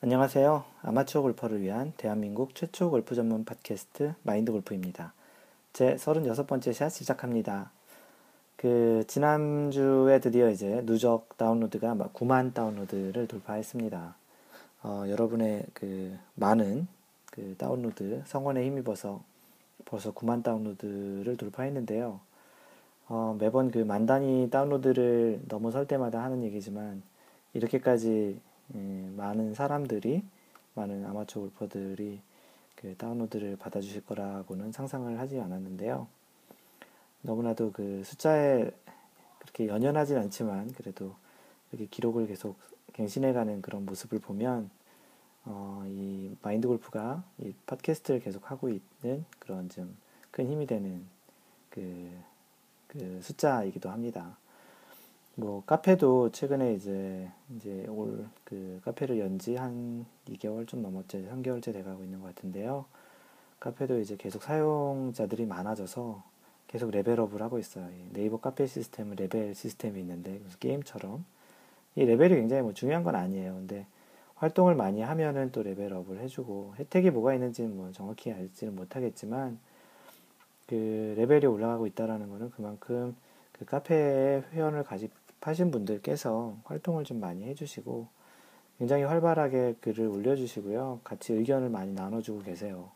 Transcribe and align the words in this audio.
안녕하세요. 0.00 0.64
아마추어 0.82 1.22
골퍼를 1.22 1.60
위한 1.60 1.92
대한민국 1.96 2.54
최초 2.54 2.88
골프 2.88 3.16
전문 3.16 3.44
팟캐스트 3.44 4.14
마인드 4.22 4.52
골프입니다. 4.52 5.12
제 5.72 5.96
36번째 5.96 6.72
샷 6.72 6.88
시작합니다. 6.90 7.72
그, 8.54 9.02
지난주에 9.08 10.20
드디어 10.20 10.50
이제 10.50 10.82
누적 10.86 11.36
다운로드가 11.36 11.96
9만 12.14 12.54
다운로드를 12.54 13.26
돌파했습니다. 13.26 14.14
어, 14.84 15.04
여러분의 15.08 15.66
그 15.74 16.16
많은 16.36 16.86
그 17.32 17.56
다운로드 17.58 18.22
성원에 18.24 18.64
힘입어서 18.64 19.20
벌써 19.84 20.14
9만 20.14 20.44
다운로드를 20.44 21.36
돌파했는데요. 21.36 22.20
어, 23.08 23.36
매번 23.40 23.72
그 23.72 23.80
만 23.80 24.06
단위 24.06 24.48
다운로드를 24.48 25.40
넘어설 25.48 25.88
때마다 25.88 26.22
하는 26.22 26.44
얘기지만 26.44 27.02
이렇게까지 27.52 28.38
예, 28.44 28.47
많은 28.72 29.54
사람들이 29.54 30.22
많은 30.74 31.04
아마추어 31.06 31.42
골퍼들이 31.42 32.20
그 32.76 32.96
다운로드를 32.96 33.56
받아주실 33.56 34.04
거라고는 34.06 34.72
상상을 34.72 35.18
하지 35.18 35.40
않았는데요. 35.40 36.06
너무나도 37.22 37.72
그 37.72 38.02
숫자에 38.04 38.70
그렇게 39.38 39.66
연연하진 39.66 40.16
않지만 40.18 40.72
그래도 40.72 41.14
이렇게 41.72 41.86
기록을 41.86 42.26
계속 42.26 42.56
갱신해가는 42.92 43.62
그런 43.62 43.84
모습을 43.84 44.20
보면 44.20 44.70
어, 45.44 45.82
이 45.86 46.36
마인드 46.42 46.68
골프가 46.68 47.24
이 47.38 47.52
팟캐스트를 47.66 48.20
계속 48.20 48.50
하고 48.50 48.68
있는 48.68 49.24
그런 49.40 49.68
좀 49.68 50.08
큰 50.38 50.46
힘이 50.46 50.66
되는 50.68 51.04
그, 51.68 52.08
그 52.86 53.20
숫자이기도 53.22 53.90
합니다. 53.90 54.37
뭐 55.38 55.62
카페도 55.64 56.30
최근에 56.32 56.74
이제 56.74 57.30
이제 57.54 57.86
올 57.88 58.28
그 58.48 58.80
카페를 58.82 59.18
연지 59.18 59.56
한 59.56 60.06
2개월 60.26 60.66
좀 60.66 60.80
넘었죠. 60.80 61.18
3개월째 61.18 61.70
돼가고 61.74 62.02
있는 62.02 62.20
것 62.22 62.34
같은데요. 62.34 62.86
카페도 63.60 64.00
이제 64.00 64.16
계속 64.16 64.42
사용자들이 64.42 65.44
많아져서 65.44 66.22
계속 66.66 66.90
level 66.90 67.16
up을 67.16 67.42
하고 67.42 67.58
있어요. 67.58 67.86
네이버 68.14 68.38
카페 68.40 68.66
시스템은 68.66 69.16
레벨 69.16 69.54
시스템이 69.54 70.00
있는데 70.00 70.40
게임처럼 70.60 71.26
이 71.96 72.04
레벨이 72.06 72.36
굉장히 72.36 72.62
뭐 72.62 72.72
중요한 72.72 73.04
건 73.04 73.16
아니에요. 73.16 73.52
근데 73.52 73.86
활동을 74.36 74.74
많이 74.74 75.02
하면은 75.02 75.52
또 75.52 75.62
level 75.62 75.91
up을 75.91 76.20
해주고 76.20 76.76
혜택이 76.78 77.10
뭐가 77.10 77.34
있는지는 77.34 77.76
뭐 77.76 77.92
정확히 77.92 78.32
알지는 78.32 78.74
못하겠지만 78.76 79.58
그 80.66 81.14
레벨이 81.18 81.44
올라가고 81.44 81.86
있다라는 81.86 82.30
거는 82.30 82.50
그만큼 82.52 83.14
그 83.52 83.66
카페에 83.66 84.44
회원을 84.52 84.84
가지 84.84 85.10
하신 85.40 85.70
분들께서 85.70 86.56
활동을 86.64 87.04
좀 87.04 87.20
많이 87.20 87.44
해주시고 87.44 88.08
굉장히 88.78 89.02
활발하게 89.04 89.76
글을 89.80 90.06
올려주시고요. 90.06 91.00
같이 91.02 91.32
의견을 91.32 91.68
많이 91.68 91.92
나눠주고 91.92 92.42
계세요. 92.42 92.90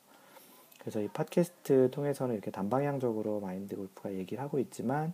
그래서 0.79 1.01
이 1.01 1.09
팟캐스트 1.09 1.91
통해서는 1.93 2.35
이렇게 2.35 2.51
단방향적으로 2.51 3.41
마인드 3.41 3.77
골프가 3.77 4.13
얘기를 4.13 4.43
하고 4.43 4.59
있지만 4.59 5.13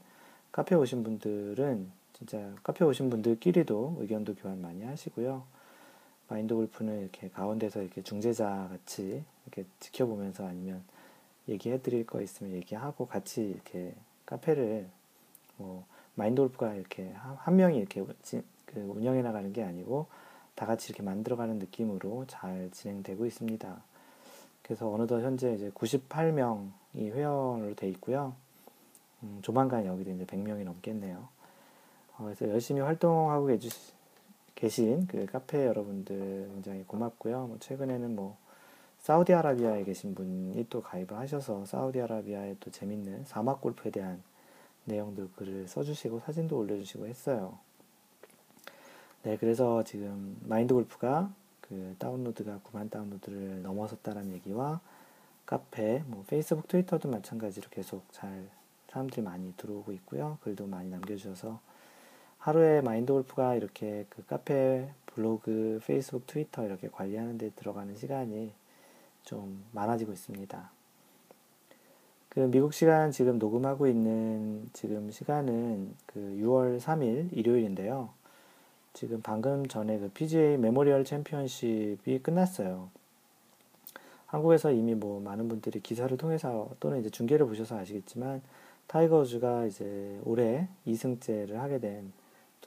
카페 0.50 0.74
오신 0.74 1.04
분들은 1.04 1.90
진짜 2.14 2.52
카페 2.62 2.84
오신 2.84 3.10
분들끼리도 3.10 3.98
의견도 4.00 4.34
교환 4.34 4.60
많이 4.60 4.82
하시고요. 4.82 5.42
마인드 6.28 6.54
골프는 6.54 7.00
이렇게 7.00 7.28
가운데서 7.28 7.82
이렇게 7.82 8.02
중재자 8.02 8.68
같이 8.70 9.22
이렇게 9.46 9.68
지켜보면서 9.80 10.46
아니면 10.46 10.82
얘기해 11.48 11.80
드릴 11.80 12.04
거 12.06 12.20
있으면 12.20 12.52
얘기하고 12.52 13.06
같이 13.06 13.42
이렇게 13.42 13.94
카페를 14.26 14.88
뭐 15.56 15.86
마인드 16.18 16.42
골프가 16.42 16.74
이렇게 16.74 17.12
한 17.14 17.54
명이 17.54 17.78
이렇게 17.78 18.04
그 18.66 18.80
운영해 18.80 19.22
나가는 19.22 19.52
게 19.52 19.62
아니고 19.62 20.06
다 20.56 20.66
같이 20.66 20.88
이렇게 20.90 21.04
만들어가는 21.04 21.60
느낌으로 21.60 22.24
잘 22.26 22.68
진행되고 22.72 23.24
있습니다. 23.24 23.76
그래서 24.62 24.92
어느덧 24.92 25.20
현재 25.20 25.54
이제 25.54 25.70
98명이 25.70 26.70
회원으로 26.96 27.74
돼 27.76 27.88
있고요. 27.90 28.34
음, 29.22 29.38
조만간 29.42 29.86
여기도 29.86 30.10
이제 30.10 30.24
100명이 30.26 30.64
넘겠네요. 30.64 31.28
어, 32.18 32.24
그래서 32.24 32.48
열심히 32.48 32.80
활동하고 32.80 33.46
계시, 33.46 33.70
계신 34.56 35.06
그 35.06 35.24
카페 35.26 35.66
여러분들 35.66 36.50
굉장히 36.52 36.82
고맙고요. 36.82 37.46
뭐 37.46 37.56
최근에는 37.60 38.16
뭐 38.16 38.36
사우디아라비아에 38.98 39.84
계신 39.84 40.16
분이 40.16 40.66
또 40.68 40.82
가입을 40.82 41.16
하셔서 41.16 41.64
사우디아라비아의 41.64 42.56
또 42.58 42.72
재밌는 42.72 43.24
사막 43.24 43.60
골프에 43.60 43.92
대한 43.92 44.20
내용들 44.88 45.30
글을 45.36 45.68
써주시고 45.68 46.20
사진도 46.20 46.58
올려주시고 46.58 47.06
했어요. 47.06 47.58
네, 49.22 49.36
그래서 49.36 49.82
지금 49.84 50.36
마인드 50.42 50.74
골프가 50.74 51.30
그 51.60 51.94
다운로드가 51.98 52.60
9만 52.64 52.90
다운로드를 52.90 53.62
넘어섰다는 53.62 54.32
얘기와 54.32 54.80
카페, 55.44 56.02
뭐 56.06 56.24
페이스북, 56.26 56.68
트위터도 56.68 57.08
마찬가지로 57.08 57.68
계속 57.70 58.04
잘 58.12 58.48
사람들이 58.88 59.22
많이 59.22 59.54
들어오고 59.56 59.92
있고요. 59.92 60.38
글도 60.42 60.66
많이 60.66 60.90
남겨주셔서 60.90 61.60
하루에 62.38 62.80
마인드 62.80 63.12
골프가 63.12 63.54
이렇게 63.54 64.06
그 64.08 64.24
카페, 64.26 64.88
블로그, 65.06 65.80
페이스북, 65.84 66.26
트위터 66.26 66.64
이렇게 66.64 66.88
관리하는 66.88 67.36
데 67.36 67.50
들어가는 67.50 67.96
시간이 67.96 68.52
좀 69.24 69.64
많아지고 69.72 70.12
있습니다. 70.12 70.77
그 72.28 72.40
미국 72.40 72.72
시간 72.72 73.10
지금 73.10 73.38
녹음하고 73.38 73.86
있는 73.86 74.68
지금 74.72 75.10
시간은 75.10 75.94
그 76.06 76.20
6월 76.40 76.80
3일 76.80 77.36
일요일인데요. 77.36 78.10
지금 78.92 79.22
방금 79.22 79.66
전에 79.66 79.98
그 79.98 80.08
PGA 80.10 80.56
메모리얼 80.58 81.04
챔피언십이 81.04 82.20
끝났어요. 82.22 82.90
한국에서 84.26 84.72
이미 84.72 84.94
뭐 84.94 85.20
많은 85.20 85.48
분들이 85.48 85.80
기사를 85.80 86.14
통해서 86.16 86.70
또는 86.80 87.00
이제 87.00 87.08
중계를 87.08 87.46
보셔서 87.46 87.78
아시겠지만 87.78 88.42
타이거 88.86 89.26
우즈가 89.26 89.66
이제 89.66 90.20
올해 90.24 90.68
2승째를 90.86 91.54
하게 91.54 91.78
된 91.78 92.12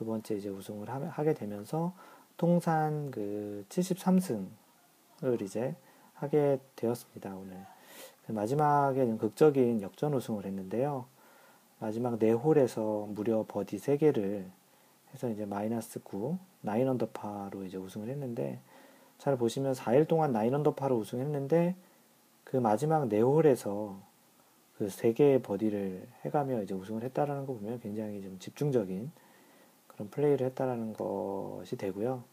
두 0.02 0.06
번째 0.06 0.36
이제 0.36 0.50
우승을 0.50 0.90
하게 0.90 1.36
되면서 1.36 1.94
통산 2.36 3.12
그 3.12 3.64
73승을 3.70 5.42
이제 5.42 5.76
하게 6.16 6.60
되었습니다, 6.76 7.36
오늘. 7.36 7.71
마지막에 8.32 9.06
극적인 9.18 9.82
역전 9.82 10.14
우승을 10.14 10.46
했는데요. 10.46 11.06
마지막 11.80 12.20
4홀에서 12.20 13.08
무려 13.08 13.44
버디 13.48 13.78
3개를 13.78 14.46
해서 15.14 15.30
이제 15.30 15.46
마이너스 15.46 16.02
9, 16.04 16.38
9 16.64 16.70
언더파로 16.70 17.66
이제 17.66 17.78
우승을 17.78 18.10
했는데 18.10 18.60
잘 19.18 19.38
보시면 19.38 19.74
4일 19.74 20.08
동안 20.08 20.34
9 20.34 20.56
언더파로 20.56 20.98
우승했는데 20.98 21.76
그 22.44 22.58
마지막 22.58 23.08
4홀에서 23.08 23.96
그 24.78 24.88
3개의 24.88 25.44
버디를 25.44 26.08
해가며 26.26 26.64
이제 26.64 26.74
우승을 26.74 27.04
했다라는 27.04 27.46
거 27.46 27.54
보면 27.54 27.80
굉장히 27.82 28.22
좀 28.22 28.38
집중적인 28.40 29.12
그런 29.88 30.10
플레이를 30.10 30.48
했다라는 30.48 30.94
것이 30.94 31.78
되고요. 31.78 32.24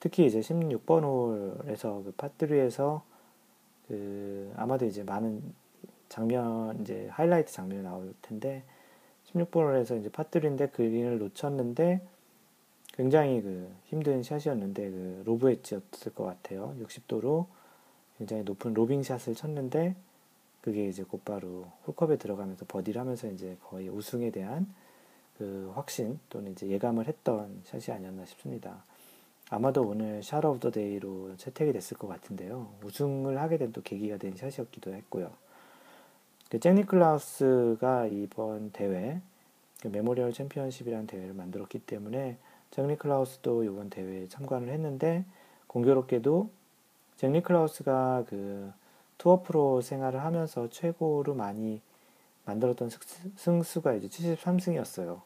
특히 0.00 0.26
이제 0.26 0.40
16번 0.40 1.02
홀에서 1.02 2.02
그 2.04 2.12
par 2.16 2.38
three에서 2.38 3.02
그 3.88 4.52
아마도 4.56 4.86
이제 4.86 5.02
많은 5.02 5.42
장면 6.08 6.80
이제 6.80 7.08
하이라이트 7.10 7.52
장면이 7.52 7.82
나올 7.82 8.14
텐데 8.22 8.62
16번홀에서 9.32 9.98
이제 9.98 10.08
par 10.10 10.24
three인데 10.24 10.68
그린을 10.68 11.18
놓쳤는데 11.18 12.00
굉장히 12.92 13.42
그 13.42 13.68
힘든 13.86 14.22
샷이었는데 14.22 14.90
그 14.90 15.22
로브 15.26 15.50
웨지였을 15.50 16.14
것 16.14 16.24
같아요. 16.24 16.76
60도로 16.80 17.46
굉장히 18.18 18.44
높은 18.44 18.72
로빙 18.72 19.02
샷을 19.02 19.34
쳤는데 19.34 19.96
그게 20.60 20.88
이제 20.88 21.02
곧바로 21.02 21.66
홀컵에 21.86 22.16
들어가면서 22.16 22.64
버디를 22.66 23.00
하면서 23.00 23.28
이제 23.28 23.56
거의 23.64 23.88
우승에 23.88 24.30
대한 24.30 24.72
그 25.36 25.72
확신 25.74 26.20
또는 26.30 26.52
이제 26.52 26.68
예감을 26.68 27.08
했던 27.08 27.60
샷이 27.64 27.94
아니었나 27.96 28.24
싶습니다. 28.26 28.84
아마도 29.50 29.82
오늘 29.82 30.22
shot 30.22 30.44
of 30.44 30.58
the 30.58 30.70
day로 30.70 31.36
채택이 31.36 31.72
됐을 31.72 31.96
것 31.98 32.08
같은데요. 32.08 32.72
우승을 32.82 33.40
하게 33.40 33.58
된 33.58 33.72
또 33.72 33.82
계기가 33.82 34.16
된 34.16 34.36
샷이었기도 34.36 34.94
했고요. 34.94 35.30
그 36.50 36.60
잭 36.60 36.74
니클라우스가 36.74 38.06
이번 38.06 38.70
대회 38.72 39.20
그 39.82 39.88
메모리얼 39.88 40.32
챔피언십이라는 40.32 41.06
대회를 41.06 41.34
만들었기 41.34 41.80
때문에 41.80 42.38
잭 42.70 42.86
니클라우스도 42.86 43.64
이번 43.64 43.90
대회에 43.90 44.28
참관을 44.28 44.68
했는데 44.68 45.24
공교롭게도 45.66 46.50
잭 47.16 47.30
니클라우스가 47.30 48.24
그 48.28 48.72
투어 49.18 49.42
프로 49.42 49.80
생활을 49.80 50.22
하면서 50.22 50.68
최고로 50.68 51.34
많이 51.34 51.80
만들었던 52.44 52.90
승수가 53.36 53.94
이제 53.94 54.08
73승이었어요. 54.08 55.20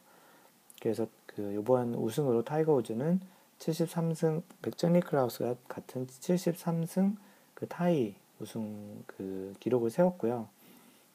그래서 0.81 1.07
그 1.25 1.57
이번 1.59 1.93
우승으로 1.93 2.43
타이거 2.43 2.73
우즈는 2.73 3.19
73승 3.59 4.43
백잭 4.61 4.91
니클라우스가 4.91 5.55
같은 5.67 6.07
73승 6.07 7.15
그 7.53 7.67
타이 7.67 8.15
우승 8.39 9.03
그 9.05 9.53
기록을 9.59 9.89
세웠고요. 9.89 10.47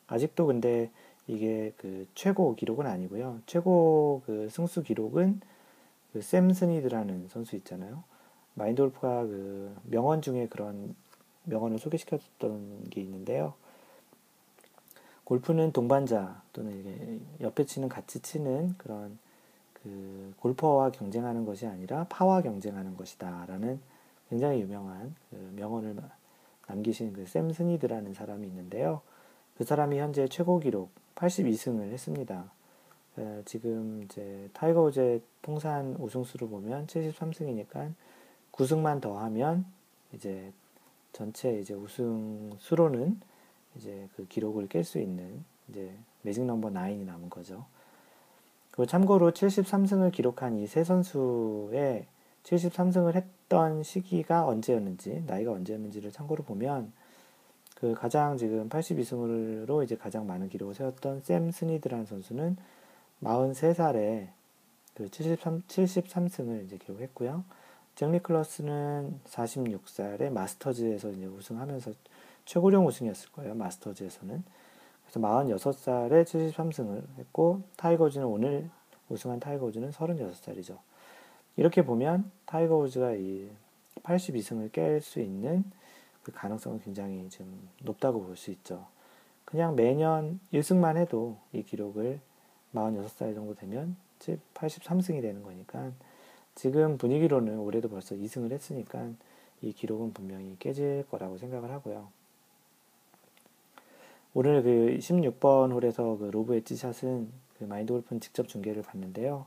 아직도 0.07 0.47
근데 0.47 0.91
이게 1.27 1.73
그 1.79 2.07
최고 2.15 2.55
기록은 2.55 2.87
아니고요. 2.87 3.41
최고 3.47 4.23
그 4.27 4.49
승수 4.51 4.83
기록은 4.83 5.41
그 6.15 6.23
샘 6.23 6.53
스니드라는 6.53 7.27
선수 7.29 7.57
있잖아요. 7.57 8.05
마인드 8.55 8.81
골프가 8.81 9.25
그 9.25 9.75
명언 9.83 10.23
중에 10.23 10.47
그런 10.47 10.95
명언을 11.43 11.81
소개시켰던 11.81 12.89
게 12.89 13.01
있는데요. 13.01 13.55
골프는 15.25 15.73
동반자 15.73 16.41
또는 16.53 17.21
옆에 17.41 17.67
치는 17.67 17.89
같이 17.89 18.21
치는 18.21 18.77
그런 18.79 19.19
그 19.85 20.35
골퍼와 20.41 20.91
경쟁하는 20.91 21.45
것이 21.45 21.67
아니라 21.67 22.07
파와 22.09 22.43
경쟁하는 22.43 22.97
것이다라는 22.97 23.79
굉장히 24.31 24.61
유명한 24.63 25.15
그 25.31 25.53
명언을 25.55 25.97
남기신 26.67 27.13
그 27.13 27.27
샘 27.27 27.53
스니드라는 27.53 28.15
사람이 28.15 28.47
있는데요. 28.49 29.03
그 29.57 29.65
사람이 29.65 29.99
현재 29.99 30.27
최고 30.27 30.59
기록 30.59 30.91
82승을 31.15 31.93
했습니다. 31.93 32.51
지금 33.45 34.03
이제 34.03 34.49
타이거 34.55 34.83
우즈의 34.83 35.21
통산 35.43 35.95
우승수를 36.01 36.49
보면 36.49 36.87
73승이니까 36.89 37.93
9승만 38.51 39.01
더하면 39.01 39.67
이제 40.13 40.53
전체 41.13 41.61
이제 41.61 41.75
우승 41.75 42.57
수로는 42.59 43.21
이제 43.77 44.09
그 44.17 44.27
기록을 44.27 44.69
깰 44.69 44.83
수 44.83 44.99
있는 44.99 45.45
이제 45.69 45.95
매직 46.23 46.45
넘버 46.45 46.71
9이 46.71 47.05
남은 47.05 47.31
거죠. 47.31 47.67
그 48.75 48.87
참고로 48.87 49.31
73승을 49.31 50.11
기록한 50.11 50.59
이 50.59 50.67
세 50.67 50.83
선수의 50.83 52.07
73승을 52.43 53.15
했던 53.15 53.83
시기가 53.83 54.47
언제였는지, 54.47 55.23
나이가 55.27 55.53
언제였는지를 55.53 56.11
참고로 56.13 56.43
보면 56.43 56.93
그 57.77 57.95
가장 57.95 58.37
지금 58.37 58.69
82승으로 58.69 59.85
이제 59.85 59.97
가장 59.97 60.27
많은 60.27 60.49
기록을 60.49 60.75
세웠던 60.75 61.21
샘 61.21 61.51
스니드라는 61.51 62.05
선수는 62.07 62.57
43살에 63.23 64.29
그 64.95 65.09
73, 65.09 65.63
73승을 65.69 66.65
이제 66.65 66.77
기록했고요. 66.77 67.45
잭 67.95 68.11
니클러스는 68.11 69.21
46살에 69.25 70.31
마스터즈에서 70.31 71.11
이제 71.13 71.27
우승하면서 71.27 71.93
최고령 72.45 72.87
우승이었을 72.87 73.31
거예요. 73.33 73.55
마스터즈에서는. 73.55 74.43
그래서 75.15 75.21
46살에 75.21 76.25
73승을 76.25 77.03
했고 77.19 77.63
타이거 77.77 77.98
우즈는 77.98 78.27
오늘 78.27 78.69
우승한 79.09 79.39
타이거 79.39 79.61
우즈는 79.61 79.91
36살이죠. 79.91 80.79
이렇게 81.57 81.85
보면 81.85 82.31
타이거 82.47 82.77
우즈가 82.79 83.13
이 83.13 83.49
82승을 84.03 84.73
깰 84.73 85.01
수 85.01 85.21
있는 85.21 85.65
그 86.25 86.33
가능성은 86.33 86.81
굉장히 86.81 87.29
좀 87.31 87.69
높다고 87.83 88.23
볼 88.23 88.37
수 88.37 88.51
있죠. 88.51 88.87
그냥 89.45 89.77
매년 89.77 90.41
1승만 90.53 90.97
해도 90.97 91.37
이 91.53 91.63
기록을 91.63 92.19
46살 92.75 93.35
정도 93.35 93.55
되면 93.55 93.97
83승이 94.55 95.23
되는 95.23 95.43
거니까 95.43 95.93
지금 96.57 96.99
분위기로는 96.99 97.59
올해도 97.59 97.89
벌써 97.89 98.17
2승을 98.17 98.51
했으니까 98.51 99.11
이 99.61 99.73
기록은 99.73 100.13
분명히 100.13 100.57
깨질 100.59 101.05
거라고 101.11 101.39
생각을 101.39 101.71
하고요. 101.71 102.09
오늘 104.37 104.63
그 104.65 104.99
16번 104.99 105.73
홀에서 105.73 106.17
그 106.19 106.25
로브 106.25 106.57
웨지샷은 106.57 107.29
그 107.57 107.65
마인드 107.65 107.93
골프는 107.93 108.21
직접 108.21 108.49
중계를 108.49 108.83
봤는데요. 108.83 109.47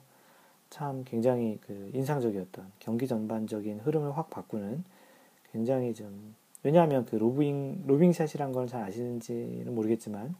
참 0.70 1.04
굉장히 1.04 1.60
그 1.62 1.92
인상적이었던 1.94 2.72
경기 2.80 3.06
전반적인 3.06 3.80
흐름을 3.82 4.18
확 4.18 4.30
바꾸는 4.30 4.86
굉장히 5.52 5.94
좀 5.94 6.36
왜냐하면 6.64 7.06
그 7.06 7.16
로빙 7.18 7.84
로빙샷이란 7.86 8.54
걸 8.54 8.68
잘 8.68 8.84
아시는지는 8.84 9.76
모르겠지만 9.76 10.36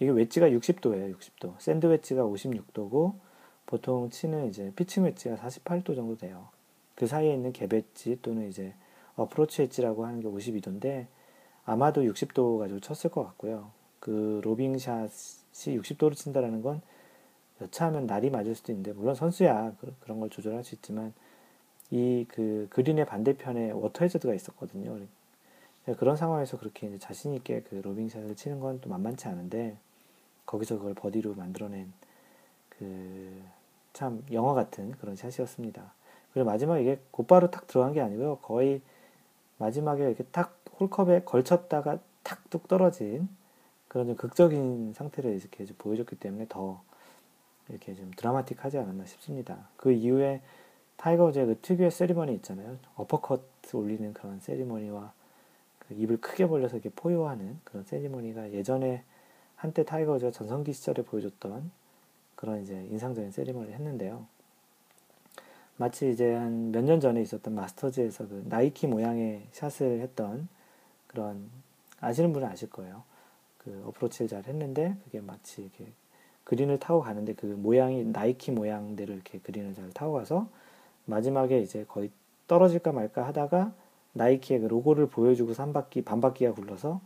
이게 0.00 0.10
웨지가 0.10 0.48
60도예요, 0.50 1.16
60도. 1.16 1.54
샌드 1.58 1.86
웨지가 1.86 2.24
56도고 2.24 3.14
보통 3.64 4.10
치는 4.10 4.48
이제 4.48 4.72
피칭 4.76 5.04
웨지가 5.04 5.36
48도 5.36 5.94
정도 5.94 6.16
돼요. 6.16 6.48
그 6.96 7.06
사이에 7.06 7.32
있는 7.34 7.52
갭 7.52 7.72
웨지 7.72 8.18
또는 8.22 8.48
이제 8.48 8.74
어프로치 9.14 9.62
웨지라고 9.62 10.04
하는 10.04 10.20
게 10.20 10.28
52도인데 10.28 11.06
아마도 11.66 12.02
60도 12.02 12.58
가지고 12.58 12.80
쳤을 12.80 13.10
것 13.10 13.24
같고요. 13.24 13.70
그 14.00 14.40
로빙샷이 14.44 15.08
60도로 15.78 16.14
친다라는 16.16 16.62
건 16.62 16.80
여차하면 17.60 18.06
날이 18.06 18.30
맞을 18.30 18.54
수도 18.54 18.72
있는데 18.72 18.92
물론 18.92 19.14
선수야 19.14 19.74
그, 19.80 19.94
그런 20.00 20.20
걸 20.20 20.30
조절할 20.30 20.64
수 20.64 20.74
있지만 20.76 21.12
이 21.90 22.26
그 22.28 22.66
그린의 22.70 23.06
반대편에 23.06 23.70
워터 23.72 24.04
해저드가 24.04 24.34
있었거든요. 24.34 24.98
그런 25.98 26.16
상황에서 26.16 26.58
그렇게 26.58 26.88
이제 26.88 26.98
자신 26.98 27.34
있게 27.34 27.62
그 27.62 27.76
로빙샷을 27.76 28.36
치는 28.36 28.60
건 28.60 28.80
또 28.80 28.90
만만치 28.90 29.28
않은데 29.28 29.76
거기서 30.46 30.78
그걸 30.78 30.94
버디로 30.94 31.34
만들어낸 31.34 31.92
그 32.70 33.56
참 33.96 34.22
영화 34.30 34.52
같은 34.52 34.92
그런 34.98 35.16
샷이었습니다. 35.16 35.94
그리고 36.34 36.44
마지막에 36.50 36.82
이게 36.82 37.00
곧바로 37.10 37.50
탁 37.50 37.66
들어간 37.66 37.94
게 37.94 38.02
아니고요. 38.02 38.36
거의 38.42 38.82
마지막에 39.56 40.04
이렇게 40.04 40.22
탁 40.24 40.54
홀컵에 40.80 41.22
걸쳤다가 41.24 41.98
탁 42.22 42.50
뚝 42.50 42.68
떨어진 42.68 43.28
그런 43.88 44.06
좀 44.08 44.16
극적인 44.16 44.92
상태를 44.94 45.32
이렇게 45.32 45.64
보여줬기 45.78 46.16
때문에 46.16 46.46
더 46.48 46.82
이렇게 47.68 47.94
좀 47.94 48.10
드라마틱하지 48.16 48.78
않았나 48.78 49.04
싶습니다. 49.06 49.68
그 49.76 49.92
이후에 49.92 50.40
타이거 50.96 51.26
우즈의 51.26 51.46
그 51.46 51.58
특유의 51.60 51.90
세리머니 51.90 52.34
있잖아요. 52.36 52.78
어퍼컷 52.96 53.42
올리는 53.74 54.12
그런 54.14 54.40
세리머니와 54.40 55.12
그 55.80 55.94
입을 55.94 56.20
크게 56.20 56.46
벌려서 56.46 56.76
이렇게 56.76 56.90
포효하는 56.90 57.60
그런 57.64 57.84
세리머니가 57.84 58.52
예전에 58.52 59.02
한때 59.56 59.84
타이거 59.84 60.12
우즈가 60.14 60.30
전성기 60.30 60.72
시절에 60.72 61.02
보여줬던 61.02 61.70
그런 62.36 62.62
이제 62.62 62.86
인상적인 62.90 63.30
세리머니를 63.32 63.74
했는데요. 63.74 64.26
마치 65.76 66.10
이제 66.10 66.34
한 66.34 66.72
몇 66.72 66.82
년 66.84 67.00
전에 67.00 67.20
있었던 67.22 67.54
마스터즈에서 67.54 68.28
그 68.28 68.44
나이키 68.48 68.86
모양의 68.86 69.46
샷을 69.52 70.00
했던 70.00 70.48
그런 71.16 71.48
아시는 72.00 72.32
분은 72.32 72.46
아실 72.46 72.68
거예요. 72.68 73.02
그 73.58 73.84
어프로치를 73.88 74.28
잘 74.28 74.44
했는데 74.44 74.94
그게 75.04 75.20
마치 75.20 75.62
이렇게 75.62 75.86
그린을 76.44 76.78
타고 76.78 77.00
가는데 77.00 77.32
그 77.32 77.46
모양이 77.46 78.04
나이키 78.04 78.52
모양대로 78.52 79.14
이렇게 79.14 79.38
그린을 79.38 79.74
잘 79.74 79.90
타고 79.90 80.12
가서 80.12 80.48
마지막에 81.06 81.60
이제 81.60 81.84
거의 81.88 82.10
떨어질까 82.46 82.92
말까 82.92 83.26
하다가 83.26 83.72
나이키의 84.12 84.60
그 84.60 84.66
로고를 84.66 85.08
보여주고 85.08 85.54
한 85.54 85.72
바퀴 85.72 86.02
반 86.02 86.20
바퀴가 86.20 86.52
굴러서 86.52 87.00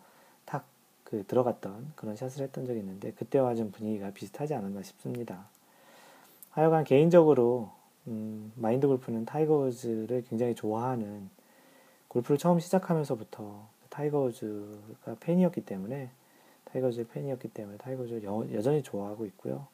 탁 0.44 0.64
그 1.10 1.24
들어갔던 1.26 1.92
그런 1.96 2.14
샷을 2.14 2.44
했던 2.44 2.66
적이 2.66 2.78
있는데 2.78 3.10
그때와 3.12 3.56
좀 3.56 3.72
분위기가 3.72 4.12
비슷하지 4.12 4.54
않았나 4.54 4.82
싶습니다. 4.84 5.48
하여간 6.50 6.84
개인적으로 6.84 7.72
음, 8.06 8.52
마인드 8.54 8.86
골프는 8.86 9.24
타이거 9.24 9.56
우즈를 9.56 10.24
굉장히 10.28 10.54
좋아하는 10.54 11.28
골프를 12.06 12.38
처음 12.38 12.60
시작하면서부터 12.60 13.66
타이거 13.90 14.23
우즈가 14.23 15.16
팬이었기 15.20 15.62
때문에 15.66 16.11
타이거 16.64 16.91
우즈 16.91 17.09
팬이었기 17.09 17.49
때문에 17.49 17.76
타이거 17.78 18.05
우즈 18.05 18.23
여전히 18.54 18.82
좋아하고 18.82 19.26
있고요. 19.26 19.66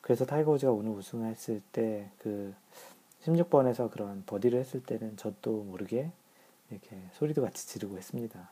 그래서 0.00 0.24
타이거즈가 0.24 0.72
오늘 0.72 0.92
우승했을 0.92 1.60
때 1.72 2.10
그 2.18 2.54
16번에서 3.24 3.90
그런 3.90 4.22
버디를 4.26 4.58
했을 4.58 4.82
때는 4.82 5.16
저도 5.16 5.62
모르게 5.64 6.10
이렇게 6.70 6.96
소리도 7.12 7.42
같이 7.42 7.66
지르고 7.68 7.96
했습니다. 7.96 8.50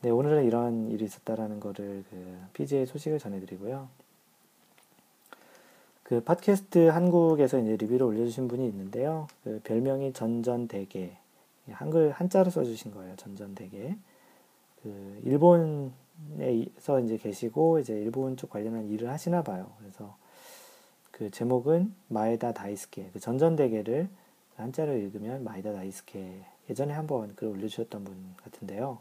네, 0.00 0.10
오늘은 0.10 0.44
이런 0.44 0.90
일이 0.90 1.04
있었다라는 1.04 1.60
거를 1.60 2.04
그 2.10 2.38
PGA 2.54 2.86
소식을 2.86 3.18
전해드리고요. 3.18 3.88
그 6.02 6.22
팟캐스트 6.24 6.88
한국에서 6.88 7.60
이제 7.60 7.76
리뷰를 7.76 8.02
올려주신 8.02 8.48
분이 8.48 8.66
있는데요. 8.66 9.28
그 9.44 9.60
별명이 9.62 10.12
전전대게 10.12 11.16
한글 11.70 12.10
한자로 12.10 12.50
써주신 12.50 12.92
거예요. 12.92 13.14
전전대게. 13.16 13.96
그 14.82 15.20
일본에서 15.24 17.00
이제 17.04 17.16
계시고 17.16 17.78
이제 17.78 17.94
일본 17.94 18.36
쪽 18.36 18.50
관련한 18.50 18.88
일을 18.88 19.08
하시나 19.10 19.42
봐요. 19.42 19.70
그래서 19.78 20.16
그 21.10 21.30
제목은 21.30 21.94
마에다 22.08 22.52
다이스케 22.52 23.10
그 23.12 23.20
전전대게를 23.20 24.08
한자로 24.56 24.94
읽으면 24.94 25.44
마에다 25.44 25.72
다이스케 25.72 26.44
예전에 26.68 26.92
한번 26.94 27.34
글 27.36 27.48
올려주셨던 27.48 28.04
분 28.04 28.34
같은데요. 28.42 28.98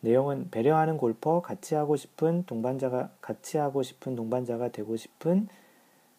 내용은 0.00 0.50
배려하는 0.50 0.96
골퍼 0.96 1.42
같이 1.42 1.74
하고 1.74 1.96
싶은 1.96 2.44
동반자가 2.46 3.10
같이 3.20 3.58
하고 3.58 3.82
싶은 3.82 4.16
동반자가 4.16 4.68
되고 4.68 4.96
싶은 4.96 5.48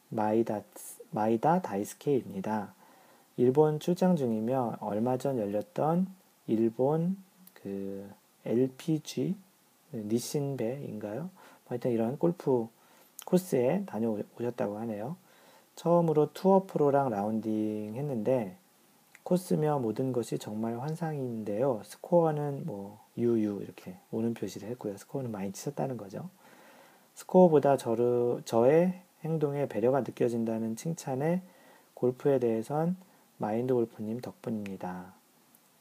마에다 0.09 0.61
마에다 1.09 1.61
다이스케입니다. 1.61 2.75
일본 3.41 3.79
출장 3.79 4.15
중이며 4.15 4.77
얼마 4.81 5.17
전 5.17 5.39
열렸던 5.39 6.05
일본 6.45 7.17
그 7.55 8.07
LPG 8.45 9.35
니신베인가요? 9.93 11.31
하여튼 11.65 11.89
이런 11.89 12.19
골프 12.19 12.67
코스에 13.25 13.81
다녀오셨다고 13.87 14.77
하네요. 14.81 15.15
처음으로 15.75 16.33
투어 16.33 16.67
프로랑 16.67 17.09
라운딩 17.09 17.95
했는데 17.95 18.57
코스며 19.23 19.79
모든 19.79 20.11
것이 20.11 20.37
정말 20.37 20.79
환상인데요. 20.79 21.81
스코어는 21.83 22.67
뭐 22.67 22.99
유유 23.17 23.61
이렇게 23.63 23.95
오는 24.11 24.35
표시를 24.35 24.69
했고요. 24.69 24.97
스코어는 24.97 25.31
많이 25.31 25.51
치셨다는 25.51 25.97
거죠. 25.97 26.29
스코어보다 27.15 27.77
저르, 27.77 28.41
저의 28.45 29.01
행동에 29.23 29.67
배려가 29.67 30.01
느껴진다는 30.01 30.75
칭찬에 30.75 31.41
골프에 31.95 32.37
대해선 32.37 32.97
마인드 33.41 33.73
골프님 33.73 34.21
덕분입니다. 34.21 35.13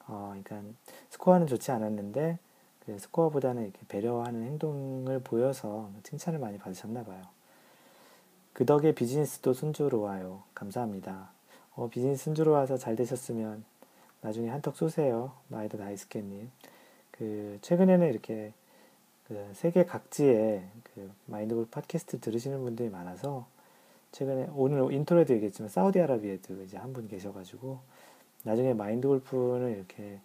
어, 0.06 0.34
그러니까 0.42 0.62
스코어는 1.10 1.46
좋지 1.46 1.70
않았는데 1.70 2.38
그 2.86 2.98
스코어보다는 2.98 3.64
이렇게 3.64 3.78
배려하는 3.86 4.42
행동을 4.44 5.20
보여서 5.20 5.90
칭찬을 6.02 6.38
많이 6.38 6.56
받으셨나 6.56 7.04
봐요. 7.04 7.20
그 8.54 8.64
덕에 8.64 8.94
비즈니스도 8.94 9.52
순조로워요. 9.52 10.42
감사합니다. 10.54 11.28
어, 11.76 11.90
비즈니스 11.90 12.24
순조로워서 12.24 12.78
잘 12.78 12.96
되셨으면 12.96 13.62
나중에 14.22 14.48
한턱 14.48 14.74
쏘세요. 14.74 15.32
마에다 15.48 15.76
다이스케님. 15.76 16.50
그 17.10 17.58
최근에는 17.60 18.08
이렇게 18.08 18.54
그 19.28 19.50
세계 19.52 19.84
각지에 19.84 20.64
그 20.94 21.10
마인드 21.26 21.54
골프 21.54 21.70
팟캐스트 21.70 22.20
들으시는 22.20 22.62
분들이 22.62 22.88
많아서 22.88 23.46
최근에 24.12 24.48
오늘 24.54 24.92
인트로에도 24.92 25.34
얘기했지만 25.34 25.68
사우디아라비아에도 25.68 26.62
이제 26.62 26.76
한 26.76 26.92
분 26.92 27.08
계셔가지고 27.08 27.78
나중에 28.44 28.74
마인드 28.74 29.06
골프는 29.06 29.72
이렇게 29.76 30.18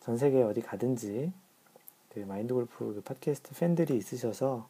전 0.00 0.16
세계 0.16 0.42
어디 0.42 0.60
가든지 0.62 1.32
그 2.14 2.20
마인드 2.20 2.54
골프 2.54 2.94
그 2.94 3.00
팟캐스트 3.02 3.54
팬들이 3.58 3.96
있으셔서 3.96 4.68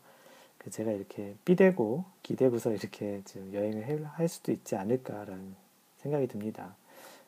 그 0.58 0.70
제가 0.70 0.90
이렇게 0.90 1.34
삐대고 1.44 2.04
기대고서 2.22 2.72
이렇게 2.72 3.22
좀 3.24 3.52
여행을 3.54 4.04
할 4.06 4.28
수도 4.28 4.50
있지 4.52 4.74
않을까라는 4.76 5.54
생각이 5.98 6.26
듭니다. 6.26 6.74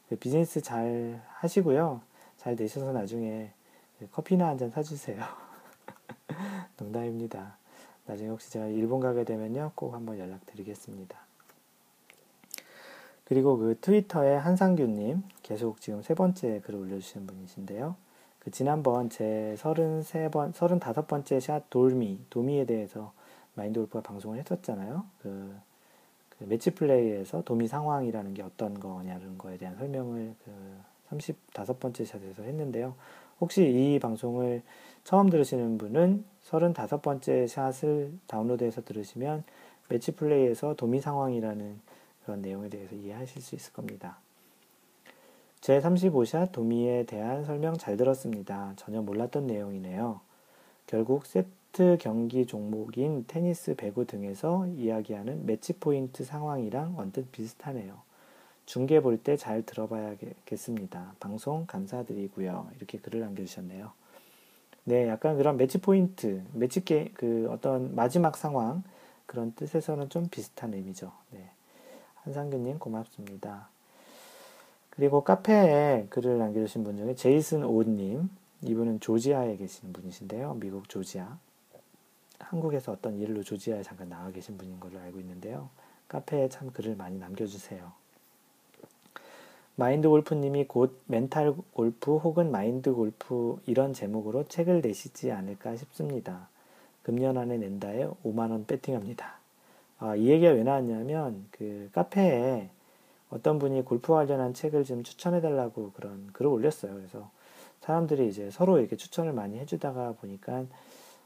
그 0.09 0.17
비즈니스 0.17 0.61
잘 0.61 1.23
하시고요. 1.37 2.01
잘 2.39 2.57
되셔서 2.57 2.93
나중에 2.93 3.51
커피나 4.13 4.49
한 4.49 4.59
잔 4.59 4.71
사주세요. 4.71 5.23
농담입니다. 6.79 7.60
나중에 8.11 8.29
혹시 8.29 8.51
제가 8.51 8.67
일본 8.67 8.99
가게 8.99 9.23
되면요. 9.23 9.71
꼭 9.77 9.95
한번 9.95 10.19
연락드리겠습니다. 10.19 11.17
그리고 13.25 13.57
그 13.57 13.79
트위터에 13.81 14.35
한상규님 14.35 15.23
계속 15.43 15.81
지금 15.81 16.03
세 16.03 16.15
번째 16.15 16.61
글을 16.65 16.81
올려주시는 16.81 17.29
분이신데요. 17.29 17.95
그 18.41 18.51
지난번 18.51 19.11
제 19.11 19.55
33번, 19.59 20.53
35번째 20.53 21.41
샷 21.41 21.71
돌미, 21.71 22.19
도미에 22.31 22.65
대해서 22.65 23.13
마인드 23.55 23.79
골프가 23.79 24.01
방송을 24.03 24.39
했었잖아요. 24.39 25.05
그, 25.23 25.55
그 26.31 26.45
매치 26.45 26.73
플레이에서 26.73 27.43
도미 27.45 27.69
상황이라는 27.69 28.35
게 28.35 28.43
어떤 28.43 28.81
거냐는 28.81 29.39
거에 29.39 29.57
대한 29.57 29.77
설명을 29.77 30.35
그 30.45 30.81
35번째 31.11 32.05
샷에서 32.05 32.43
했는데요. 32.43 32.97
혹시 33.41 33.63
이 33.63 33.99
방송을 33.99 34.63
처음 35.05 35.31
들으시는 35.31 35.79
분은 35.79 36.25
35번째 36.45 37.49
샷을 37.49 38.13
다운로드해서 38.27 38.83
들으시면 38.83 39.45
매치 39.89 40.13
플레이에서 40.13 40.75
도미 40.75 41.01
상황이라는 41.01 41.81
그런 42.25 42.43
내용에 42.43 42.69
대해서 42.69 42.95
이해하실 42.95 43.43
수 43.43 43.55
있을 43.55 43.73
겁니다. 43.73 44.19
제 45.61 45.81
35샷 45.81 46.53
도미에 46.53 47.05
대한 47.05 47.45
설명 47.45 47.77
잘 47.77 47.97
들었습니다. 47.97 48.73
전혀 48.77 49.03
몰랐던 49.03 49.47
내용이네요. 49.47 50.21
결국 50.87 51.27
세트 51.27 51.99
경기 52.01 52.47
종목인 52.47 53.25
테니스, 53.27 53.75
배구 53.75 54.07
등에서 54.07 54.67
이야기하는 54.67 55.47
매치 55.47 55.75
포인트 55.75 56.25
상황이랑 56.25 56.95
언뜻 56.97 57.31
비슷하네요. 57.33 58.10
중계 58.67 59.01
볼 59.01 59.19
때 59.23 59.37
잘 59.37 59.63
들어봐야겠습니다. 59.63 61.15
방송 61.19 61.67
감사드리고요. 61.67 62.69
이렇게 62.77 62.99
글을 62.99 63.21
남겨주셨네요. 63.21 63.93
네, 64.85 65.09
약간 65.09 65.37
그런 65.37 65.57
매치 65.57 65.79
포인트, 65.79 66.43
매치 66.53 66.85
게, 66.85 67.11
그 67.15 67.49
어떤 67.51 67.95
마지막 67.95 68.37
상황 68.37 68.83
그런 69.27 69.53
뜻에서는 69.55 70.09
좀 70.09 70.29
비슷한 70.29 70.73
의미죠. 70.75 71.13
네. 71.31 71.51
한상규님 72.23 72.79
고맙습니다. 72.79 73.69
그리고 74.91 75.23
카페에 75.23 76.07
글을 76.11 76.39
남겨주신 76.39 76.85
분 76.85 76.97
중에 76.97 77.15
제이슨 77.15 77.65
오님, 77.65 78.29
이분은 78.63 79.01
조지아에 79.01 79.57
계시는 79.57 79.93
분이신데요. 79.93 80.55
미국 80.61 80.89
조지아. 80.89 81.39
한국에서 82.41 82.93
어떤 82.93 83.19
일로 83.19 83.43
조지아에 83.43 83.83
잠깐 83.83 84.09
나와 84.09 84.31
계신 84.31 84.59
분인 84.59 84.81
걸로 84.81 84.99
알고 85.01 85.21
있는데요. 85.21 85.71
카페에 86.09 86.49
참 86.49 86.71
글을 86.73 86.97
많이 86.97 87.19
남겨주세요. 87.19 87.93
마인드 89.81 90.11
골프님이 90.11 90.67
곧 90.67 91.01
멘탈 91.07 91.55
골프 91.73 92.19
혹은 92.19 92.51
마인드 92.51 92.93
골프 92.93 93.59
이런 93.65 93.95
제목으로 93.95 94.45
책을 94.45 94.83
내시지 94.83 95.33
않을까 95.33 95.75
싶습니다. 95.77 96.51
금년 97.03 97.39
안에 97.39 97.57
낸다에 97.57 98.07
5만원 98.23 98.67
배팅합니다. 98.67 99.39
아, 99.99 100.17
이 100.17 100.29
얘기가 100.29 100.53
왜 100.53 100.65
나왔냐면 100.65 101.47
그 101.51 101.89
카페에 101.95 102.69
어떤 103.31 103.59
분이 103.59 103.87
골프 103.87 104.13
관련한 104.13 104.53
책을 104.53 104.85
좀 104.85 105.03
추천해달라고 105.03 105.93
그런 105.93 106.29
글을 106.35 106.51
올렸어요. 106.51 106.93
그래서 106.93 107.31
사람들이 107.81 108.29
이제 108.29 108.51
서로 108.51 108.81
이렇게 108.81 108.97
추천을 108.97 109.33
많이 109.33 109.59
해주다가 109.61 110.13
보니까 110.21 110.67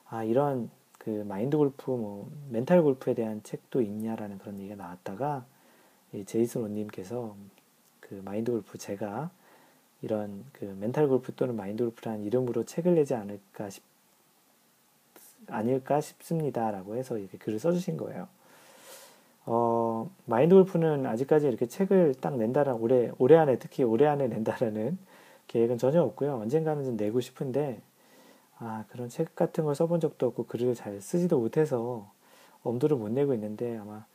아 0.09 0.23
이런 0.23 0.71
그 0.99 1.25
마인드 1.27 1.57
골프 1.57 1.91
뭐 1.91 2.31
멘탈 2.51 2.85
골프에 2.85 3.15
대한 3.15 3.43
책도 3.43 3.83
있냐라는 3.83 4.39
그런 4.39 4.61
얘기가 4.61 4.77
나왔다가 4.77 5.45
이 6.13 6.25
제이슨 6.25 6.63
원님께서 6.63 7.35
그 8.15 8.23
마인드 8.25 8.53
골프 8.53 8.79
제가 8.79 9.31
이런 10.03 10.45
그 10.53 10.65
멘탈 10.79 11.09
골프 11.09 11.35
또는 11.35 11.57
마인드 11.57 11.83
골프라는 11.83 12.25
이름으로 12.25 12.65
책을 12.65 12.95
내지 12.95 13.15
않을까 13.15 13.71
싶 13.71 13.83
아닐까 15.49 16.01
싶습니다라고 16.01 16.97
해서 16.97 17.19
이렇게 17.19 17.37
글을 17.37 17.59
써주신 17.59 17.97
거예요. 17.97 18.29
어, 19.47 20.11
마인드 20.25 20.55
골프는 20.55 21.05
아직까지 21.05 21.49
이렇게 21.49 21.67
책을 21.67 22.15
딱 22.21 22.37
낸다라 22.37 22.75
올해 22.75 23.11
올해 23.19 23.37
안에 23.37 23.59
특히 23.59 23.83
올해 23.83 24.07
안에 24.07 24.29
낸다라는 24.29 24.97
계획은 25.49 25.79
전혀 25.79 26.03
없고요. 26.03 26.37
언젠가는 26.37 26.85
좀 26.85 26.97
내고 26.97 27.21
싶은데 27.21 27.81
아 28.59 28.85
그런 28.91 29.09
책 29.09 29.35
같은 29.35 29.65
걸 29.65 29.75
써본 29.75 30.01
적도 30.01 30.27
없고 30.29 30.47
글을 30.47 30.75
잘 30.75 31.01
쓰지도 31.01 31.41
못해서 31.41 32.11
엄두를 32.63 32.97
못 32.97 33.11
내고 33.11 33.35
있는데 33.35 33.77
아마 33.77 34.07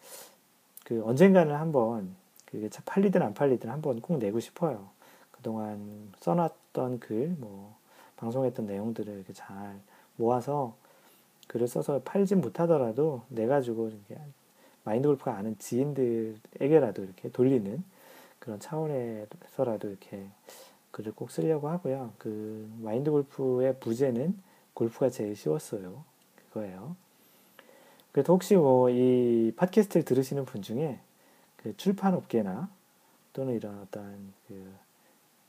그 0.86 1.04
언젠가는 1.06 1.54
한번 1.54 2.16
그게 2.50 2.70
팔리든 2.86 3.22
안 3.22 3.34
팔리든 3.34 3.70
한번 3.70 4.02
꼭 4.02 4.18
내고 4.18 4.40
싶어요. 4.40 4.90
그동안 5.32 6.12
써놨던 6.20 7.00
글, 7.00 7.36
뭐 7.38 7.76
방송했던 8.18 8.66
내용들을 8.66 9.14
이렇게 9.14 9.34
잘 9.34 9.80
모아서 10.18 10.76
글을 11.48 11.68
써서 11.68 12.02
팔진 12.04 12.42
못하더라도 12.42 13.22
내 13.30 13.48
가지고 13.48 13.90
이렇게 13.90 14.22
마인드 14.84 15.08
골프가 15.08 15.36
아는 15.36 15.58
지인들에게라도 15.60 17.04
이렇게 17.04 17.30
돌리는 17.30 17.84
그런 18.40 18.60
차원에서라도 18.60 19.90
이렇게 19.90 20.26
글을 20.92 21.14
꼭 21.14 21.32
쓰려고 21.32 21.70
하고요. 21.70 22.12
그 22.18 22.70
마인드 22.82 23.12
골프의 23.12 23.78
부제는 23.80 24.38
골프가 24.74 25.10
제일 25.10 25.36
쉬웠어요. 25.36 26.04
그거예요. 26.48 26.96
그래도 28.12 28.34
혹시 28.34 28.56
뭐 28.56 28.90
이 28.90 29.52
팟캐스트를 29.56 30.04
들으시는 30.04 30.46
분 30.46 30.62
중에 30.62 31.00
그 31.62 31.76
출판 31.78 32.14
업계나 32.14 32.70
또는 33.34 33.56
이런 33.56 33.80
어떤 33.80 34.34
그 34.48 34.74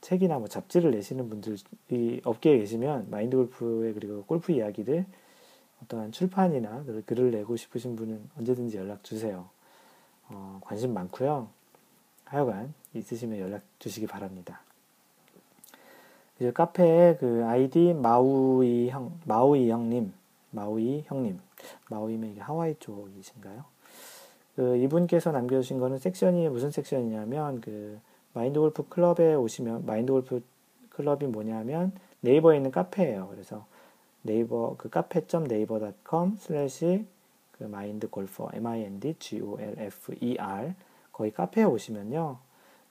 책이나 0.00 0.38
뭐 0.38 0.49
잡지를 0.49 0.90
내시는 0.90 1.29
분들이 1.29 2.21
업계에 2.25 2.59
계시면 2.59 3.11
마인드 3.11 3.37
골프의 3.37 3.95
그리고 3.95 4.25
골프 4.25 4.52
이야기들 4.52 5.05
어떠한 5.85 6.12
출판이나 6.12 6.85
글을 7.07 7.31
내고 7.31 7.57
싶으신 7.57 7.97
분은 7.97 8.31
언제든지 8.38 8.76
연락 8.76 9.05
주세요. 9.05 9.49
어, 10.29 10.61
관심 10.64 10.95
많고요. 10.95 11.49
하여간 12.25 12.75
있으시면 12.95 13.38
연락 13.38 13.62
주시기 13.79 14.07
바랍니다. 14.07 14.61
이제 16.37 16.52
카페에 16.52 17.17
그 17.17 17.45
아이디 17.47 17.93
마우이 17.93 18.88
형, 18.88 19.19
마우이 19.26 19.71
형님, 19.71 20.12
마우이 20.50 21.05
형님, 21.07 21.40
마우이면 21.88 22.31
이게 22.31 22.40
하와이 22.40 22.75
쪽이신가요? 22.79 23.64
그 24.61 24.76
이분께서 24.76 25.33
남겨주신 25.33 25.79
거는 25.79 25.97
섹션이 25.97 26.50
무슨 26.50 26.71
섹션이냐면 26.71 27.62
그 27.62 27.99
마인드 28.35 28.61
골프 28.61 28.87
클럽에 28.87 29.33
오시면 29.33 29.87
마인드 29.87 30.12
골프 30.12 30.43
클럽이 30.90 31.29
뭐냐면 31.29 31.93
네이버에 32.21 32.59
있는 32.59 32.71
카페예요. 32.71 33.29
그래서 33.31 33.64
네이버 34.21 34.75
그 34.76 34.90
cafe.naver.com 34.91 36.37
slash 36.37 37.07
그 37.52 37.64
마인드 37.64 38.11
골퍼 38.11 38.50
M 38.52 38.67
I 38.67 38.83
N 38.83 39.00
D 39.00 39.14
G 39.19 39.40
O 39.40 39.59
L 39.59 39.79
F 39.79 40.14
E 40.21 40.37
R 40.38 40.75
거기 41.11 41.31
카페에 41.31 41.64
오시면요. 41.64 42.37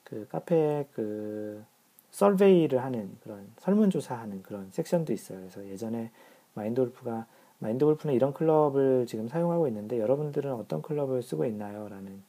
그 0.03 0.27
카페에 0.27 0.87
그 0.93 1.63
survey를 2.09 2.83
하는 2.83 3.15
그런 3.21 3.47
설문조사하는 3.59 4.41
그런 4.41 4.71
섹션도 4.71 5.13
있어요. 5.13 5.37
그래서 5.41 5.63
예전에 5.67 6.09
마인드 6.55 6.81
골프가 6.81 7.27
마인드 7.59 7.85
골프는 7.85 8.15
이런 8.15 8.33
클럽을 8.33 9.05
지금 9.05 9.27
사용하고 9.27 9.67
있는데 9.67 9.99
여러분들은 9.99 10.53
어떤 10.53 10.81
클럽을 10.81 11.21
쓰고 11.21 11.45
있나요? 11.45 11.87
라는 11.89 12.23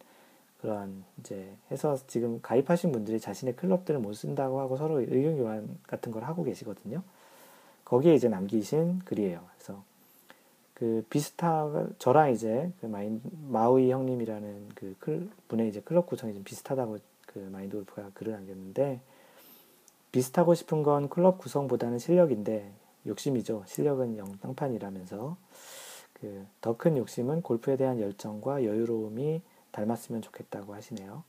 그런 0.60 1.04
이제 1.18 1.54
해서 1.70 1.96
지금 2.06 2.40
가입하신 2.42 2.92
분들이 2.92 3.18
자신의 3.18 3.56
클럽들을 3.56 3.98
못 4.00 4.12
쓴다고 4.12 4.60
하고 4.60 4.76
서로 4.76 5.00
의견 5.00 5.38
교환 5.38 5.78
같은 5.86 6.12
걸 6.12 6.24
하고 6.24 6.42
계시거든요. 6.44 7.02
거기에 7.84 8.14
이제 8.14 8.28
남기신 8.28 9.00
글이에요. 9.04 9.40
그래서 9.54 9.82
그 10.74 11.04
비슷하 11.08 11.86
저랑 11.98 12.32
이제 12.32 12.70
그 12.80 12.86
마인 12.86 13.20
마우이 13.48 13.90
형님이라는 13.90 14.68
그 14.74 14.96
클, 14.98 15.28
분의 15.48 15.68
이제 15.68 15.80
클럽 15.80 16.06
구성이 16.06 16.34
좀 16.34 16.44
비슷하다고 16.44 16.98
그 17.26 17.38
마인드 17.52 17.76
골프가 17.76 18.10
글을 18.14 18.32
남겼는데 18.32 19.00
비슷하고 20.12 20.54
싶은 20.54 20.82
건 20.82 21.08
클럽 21.08 21.38
구성보다는 21.38 21.98
실력인데 21.98 22.72
욕심이죠. 23.06 23.64
실력은 23.66 24.16
영 24.18 24.36
땅판이라면서 24.38 25.36
그 26.14 26.46
더 26.60 26.74
큰 26.76 26.96
욕심은 26.98 27.42
골프에 27.42 27.76
대한 27.76 28.00
열정과 28.00 28.64
여유로움이 28.64 29.42
닮았으면 29.72 30.22
좋겠다고 30.22 30.74
하시네요. 30.74 31.22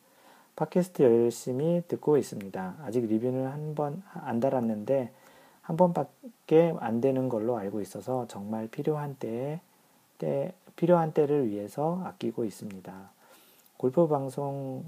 팟캐스트 0.55 1.01
열심히 1.03 1.81
듣고 1.87 2.17
있습니다. 2.17 2.75
아직 2.83 3.05
리뷰는 3.05 3.47
한 3.47 3.75
번 3.75 4.03
안 4.13 4.39
달았는데 4.39 5.11
한 5.61 5.77
번밖에 5.77 6.73
안 6.79 6.99
되는 7.01 7.29
걸로 7.29 7.57
알고 7.57 7.81
있어서 7.81 8.27
정말 8.27 8.67
필요한 8.67 9.15
때에 9.15 9.61
때 10.17 10.53
필요한 10.75 11.13
때를 11.13 11.49
위해서 11.49 12.01
아끼고 12.05 12.43
있습니다. 12.45 13.11
골프 13.77 14.07
방송 14.07 14.83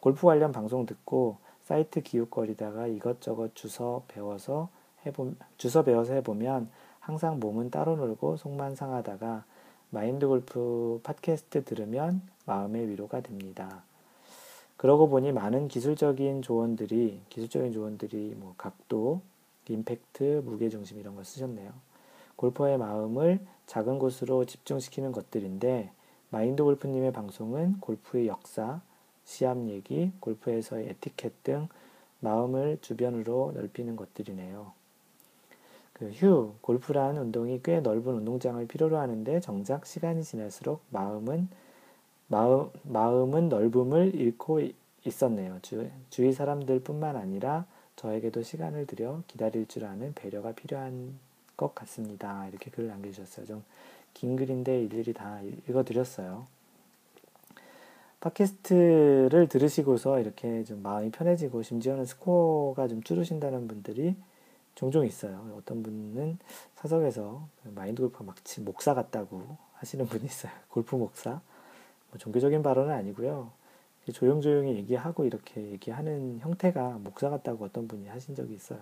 골프 0.00 0.26
관련 0.26 0.52
방송 0.52 0.86
듣고 0.86 1.38
사이트 1.62 2.02
기웃거리다가 2.02 2.86
이것저것 2.86 3.54
주서 3.54 4.02
배워서 4.08 4.68
해보 5.06 5.32
주서 5.56 5.82
배워서 5.82 6.14
해보면 6.14 6.68
항상 7.00 7.40
몸은 7.40 7.70
따로 7.70 7.96
놀고 7.96 8.36
속만 8.36 8.76
상하다가 8.76 9.44
마인드 9.90 10.26
골프 10.26 11.00
팟캐스트 11.02 11.64
들으면 11.64 12.22
마음의 12.46 12.88
위로가 12.88 13.20
됩니다. 13.20 13.82
그러고 14.76 15.08
보니 15.08 15.32
많은 15.32 15.68
기술적인 15.68 16.42
조언들이 16.42 17.20
기술적인 17.28 17.72
조언들이 17.72 18.34
뭐 18.38 18.54
각도, 18.56 19.20
임팩트, 19.68 20.42
무게중심 20.44 20.98
이런 20.98 21.14
걸 21.14 21.24
쓰셨네요. 21.24 21.70
골퍼의 22.36 22.78
마음을 22.78 23.40
작은 23.66 23.98
곳으로 23.98 24.46
집중시키는 24.46 25.12
것들인데 25.12 25.92
마인드 26.30 26.62
골프님의 26.62 27.12
방송은 27.12 27.80
골프의 27.80 28.26
역사, 28.26 28.80
시합 29.24 29.58
얘기, 29.68 30.12
골프에서의 30.20 30.88
에티켓 30.88 31.44
등 31.44 31.68
마음을 32.20 32.78
주변으로 32.80 33.52
넓히는 33.54 33.96
것들이네요. 33.96 34.79
그 36.00 36.10
휴, 36.10 36.54
골프란 36.60 37.16
운동이 37.16 37.60
꽤 37.62 37.78
넓은 37.80 38.14
운동장을 38.14 38.66
필요로 38.66 38.98
하는데 38.98 39.38
정작 39.38 39.86
시간이 39.86 40.24
지날수록 40.24 40.82
마음은 40.90 41.48
마음, 42.26 42.70
마음은 42.82 43.48
넓음을 43.48 44.16
잃고 44.16 44.62
있었네요. 45.06 45.60
주, 45.62 45.88
주위 46.10 46.32
사람들뿐만 46.32 47.14
아니라 47.14 47.66
저에게도 47.94 48.42
시간을 48.42 48.86
들여 48.86 49.22
기다릴 49.28 49.68
줄 49.68 49.84
아는 49.84 50.12
배려가 50.14 50.50
필요한 50.52 51.18
것 51.56 51.76
같습니다. 51.76 52.48
이렇게 52.48 52.72
글을 52.72 52.88
남겨주셨어요. 52.88 53.46
좀 53.46 53.62
긴 54.14 54.36
글인데 54.36 54.82
일일이 54.84 55.12
다 55.12 55.40
읽어드렸어요. 55.68 56.46
팟캐스트를 58.20 59.48
들으시고서 59.48 60.20
이렇게 60.20 60.62
좀 60.64 60.82
마음이 60.82 61.10
편해지고 61.10 61.62
심지어는 61.62 62.04
스코어가 62.04 62.86
좀 62.88 63.02
줄으신다는 63.02 63.66
분들이 63.66 64.14
종종 64.74 65.04
있어요. 65.04 65.54
어떤 65.56 65.82
분은 65.82 66.38
사석에서 66.76 67.46
마인드 67.74 68.02
골프 68.02 68.22
마치 68.22 68.60
목사 68.60 68.94
같다고 68.94 69.56
하시는 69.74 70.06
분이 70.06 70.24
있어요. 70.24 70.52
골프 70.68 70.96
목사. 70.96 71.40
뭐 72.10 72.18
종교적인 72.18 72.62
발언은 72.62 72.92
아니고요. 72.92 73.50
조용조용히 74.12 74.74
얘기하고 74.76 75.24
이렇게 75.24 75.62
얘기하는 75.70 76.38
형태가 76.40 76.98
목사 77.02 77.30
같다고 77.30 77.64
어떤 77.64 77.86
분이 77.86 78.08
하신 78.08 78.34
적이 78.34 78.54
있어요. 78.54 78.80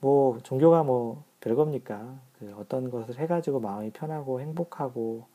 뭐 0.00 0.38
종교가 0.42 0.82
뭐 0.82 1.22
별겁니까? 1.40 2.18
그 2.38 2.54
어떤 2.58 2.90
것을 2.90 3.18
해가지고 3.18 3.60
마음이 3.60 3.90
편하고 3.90 4.40
행복하고 4.40 5.26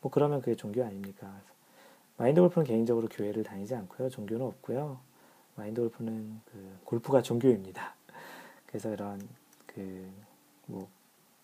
뭐 0.00 0.10
그러면 0.10 0.40
그게 0.40 0.54
종교 0.54 0.84
아닙니까? 0.84 1.40
마인드 2.16 2.40
골프는 2.40 2.66
개인적으로 2.66 3.08
교회를 3.08 3.42
다니지 3.42 3.74
않고요. 3.74 4.08
종교는 4.08 4.46
없고요. 4.46 4.98
마인드 5.56 5.80
골프는 5.80 6.40
그 6.46 6.78
골프가 6.84 7.20
종교입니다. 7.20 7.94
그래서 8.72 8.92
이런 8.92 9.20
그 9.66 10.10
뭐 10.66 11.02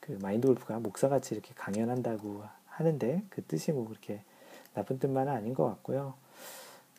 그 0.08 0.18
마인드 0.22 0.46
골프가 0.46 0.78
목사같이 0.78 1.34
이렇게 1.34 1.52
강연한다고 1.54 2.42
하는데 2.68 3.22
그 3.28 3.42
뜻이 3.44 3.72
뭐 3.72 3.86
그렇게 3.86 4.22
나쁜 4.72 4.98
뜻만은 4.98 5.30
아닌 5.30 5.52
것 5.52 5.66
같고요. 5.66 6.14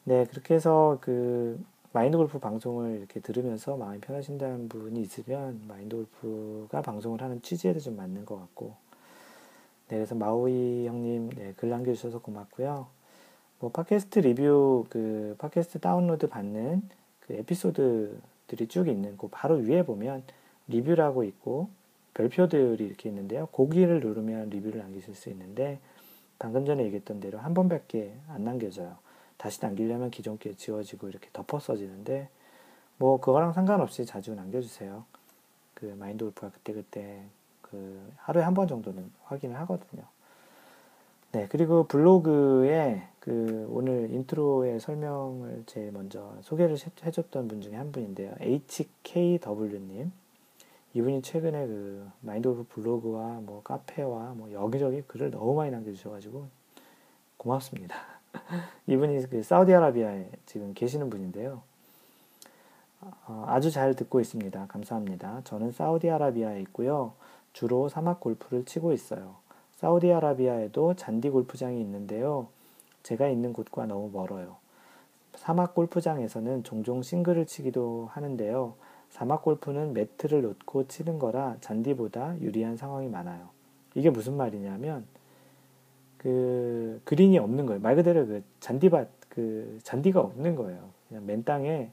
네, 0.04 0.26
그렇게 0.26 0.54
해서 0.54 1.00
그 1.02 1.60
마인드 1.92 2.18
골프 2.18 2.38
방송을 2.38 3.00
이렇게 3.00 3.20
들으면서 3.20 3.78
마음이 3.78 4.00
편하신다는 4.02 4.70
분이 4.70 5.02
있으면 5.02 5.64
마인드 5.68 5.96
골프가 5.96 6.84
방송을 6.84 7.20
하는 7.24 7.42
취지에도 7.42 7.80
좀 7.80 7.96
맞는 7.96 8.26
것 8.26 8.40
같고 8.40 8.76
네, 9.88 9.96
그래서 9.96 10.14
마오이 10.14 10.86
형님 10.86 11.32
네, 11.32 11.54
글 11.58 11.70
남겨주셔서 11.70 12.20
고맙고요. 12.22 12.86
뭐 13.60 13.72
팟캐스트 13.72 14.20
리뷰 14.20 14.86
그 14.90 15.36
팟캐스트 15.40 15.80
다운로드 15.80 16.28
받는 16.28 16.88
그 17.22 17.34
에피소드 17.34 18.20
들이 18.50 18.68
쭉 18.68 18.90
있는 18.90 19.16
그 19.18 19.30
바로 19.30 19.56
위에 19.56 19.84
보면 19.84 20.24
리뷰라고 20.68 21.24
있고 21.24 21.70
별표들이 22.16 22.86
이렇게 22.86 23.08
있는데요. 23.08 23.46
고기를 23.52 24.02
누르면 24.02 24.50
리뷰를 24.50 24.80
남기실 24.80 25.16
수 25.16 25.30
있는데 25.30 25.80
방금 26.40 26.66
전에 26.66 26.84
얘기했던 26.86 27.22
대로 27.22 27.38
한 27.40 27.54
번밖에 27.54 28.14
안 28.28 28.44
남겨져요. 28.44 28.98
다시 29.38 29.62
남기려면 29.62 30.12
기존 30.12 30.38
게 30.38 30.54
지워지고 30.56 31.08
이렇게 31.10 31.30
덮어 31.32 31.60
써지는데 31.60 32.28
뭐 32.98 33.20
그거랑 33.22 33.54
상관없이 33.54 34.06
자주 34.06 34.36
남겨주세요. 34.36 35.06
그 35.74 35.86
마인드 35.98 36.26
골프가 36.26 36.50
그때그때 36.50 37.24
그 37.62 38.12
하루에 38.18 38.44
한 38.44 38.54
번 38.54 38.68
정도는 38.68 39.10
확인을 39.26 39.56
하거든요. 39.62 40.04
네, 41.32 41.48
그리고 41.50 41.84
블로그에 41.84 43.04
그 43.20 43.68
오늘 43.70 44.10
인트로의 44.12 44.80
설명을 44.80 45.64
제일 45.68 45.92
먼저 45.92 46.36
소개를 46.42 46.76
해줬던 47.04 47.48
분 47.48 47.62
중에 47.62 47.76
한 47.76 47.92
분인데요. 47.92 48.34
HKW님. 48.40 50.12
이분이 50.96 51.22
최근에 51.22 51.68
그 51.68 52.10
마인드 52.22 52.50
골프 52.50 52.66
블로그와 52.70 53.42
뭐 53.42 53.62
카페와 53.62 54.34
뭐 54.34 54.52
여기저기 54.52 55.04
글을 55.04 55.30
너무 55.30 55.54
많이 55.54 55.70
남겨주셔가지고 55.70 56.48
고맙습니다. 57.38 57.96
이분이 58.88 59.30
그 59.30 59.44
사우디아라비아에 59.44 60.32
지금 60.48 60.74
계시는 60.74 61.12
분인데요. 61.12 61.62
어, 63.02 63.46
아주 63.48 63.70
잘 63.70 63.94
듣고 63.94 64.20
있습니다. 64.20 64.66
감사합니다. 64.68 65.42
저는 65.44 65.74
사우디아라비아에 65.74 66.60
있고요. 66.62 67.14
주로 67.54 67.88
사막 67.88 68.20
골프를 68.20 68.66
치고 68.66 68.94
있어요. 68.94 69.36
사우디아라비아에도 69.80 70.96
잔디 70.96 71.30
골프장이 71.30 71.80
있는데요. 71.80 72.48
제가 73.04 73.30
있는 73.30 73.54
곳과 73.54 73.86
너무 73.86 74.10
멀어요. 74.12 74.58
사막 75.36 75.74
골프장에서는 75.74 76.66
종종 76.66 77.02
싱글을 77.02 77.46
치기도 77.46 78.10
하는데요. 78.12 78.74
사막 79.10 79.42
골프는 79.42 79.94
매트를 79.94 80.42
놓고 80.42 80.88
치는 80.90 81.18
거라 81.18 81.56
잔디보다 81.62 82.42
유리한 82.42 82.76
상황이 82.76 83.08
많아요. 83.08 83.48
이게 83.96 84.10
무슨 84.10 84.36
말이냐면 84.36 85.06
그 86.18 87.00
그린이 87.06 87.40
없는 87.40 87.66
거예요. 87.66 87.80
말 87.80 87.96
그대로 87.96 88.28
그 88.28 88.44
잔디밭 88.60 89.08
그 89.30 89.80
잔디가 89.84 90.20
없는 90.20 90.56
거예요. 90.58 90.90
그냥 91.08 91.26
맨 91.26 91.46
땅에 91.46 91.90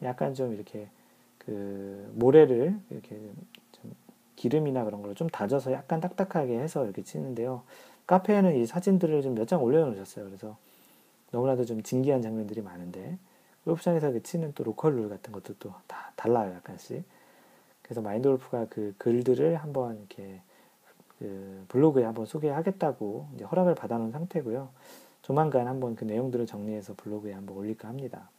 약간 0.00 0.32
좀 0.32 0.54
이렇게 0.54 0.86
그 1.38 2.08
모래를 2.14 2.78
이렇게 2.90 3.16
좀 3.16 3.34
기름이나 4.46 4.84
그런 4.84 5.02
걸로 5.02 5.14
좀 5.14 5.28
다져서 5.28 5.72
약간 5.72 6.00
딱딱하게 6.00 6.58
해서 6.58 6.84
이렇게 6.84 7.02
치는데요. 7.02 7.62
카페에는 8.06 8.54
이 8.56 8.66
사진들을 8.66 9.22
좀 9.22 9.34
몇 9.34 9.46
장 9.46 9.62
올려놓으셨어요. 9.62 10.24
그래서 10.26 10.56
너무나도 11.32 11.64
좀 11.64 11.82
진기한 11.82 12.22
장면들이 12.22 12.62
많은데 12.62 13.18
골프장에서 13.64 14.12
그 14.12 14.22
치는 14.22 14.52
또 14.54 14.62
로컬 14.62 14.94
룰 14.94 15.08
같은 15.08 15.32
것도 15.32 15.54
또 15.58 15.74
다 15.88 16.12
달라요, 16.14 16.54
약간씩. 16.54 17.02
그래서 17.82 18.00
마인드 18.00 18.28
골프가 18.28 18.66
그 18.70 18.94
글들을 18.98 19.56
한번 19.56 19.98
이렇게 19.98 20.40
그 21.18 21.64
블로그에 21.68 22.04
한번 22.04 22.26
소개하겠다고 22.26 23.28
이제 23.34 23.44
허락을 23.44 23.74
받아놓은 23.74 24.12
상태고요. 24.12 24.68
조만간 25.22 25.66
한번 25.66 25.96
그 25.96 26.04
내용들을 26.04 26.46
정리해서 26.46 26.94
블로그에 26.96 27.32
한번 27.32 27.56
올릴까 27.56 27.88
합니다. 27.88 28.30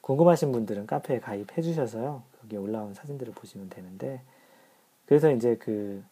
궁금하신 0.00 0.52
분들은 0.52 0.86
카페에 0.86 1.20
가입해 1.20 1.60
주셔서요. 1.60 2.22
거기에 2.40 2.58
올라온 2.58 2.94
사진들을 2.94 3.34
보시면 3.34 3.68
되는데 3.68 4.22
그래서 5.08 5.32
이제 5.32 5.56
그 5.56 6.04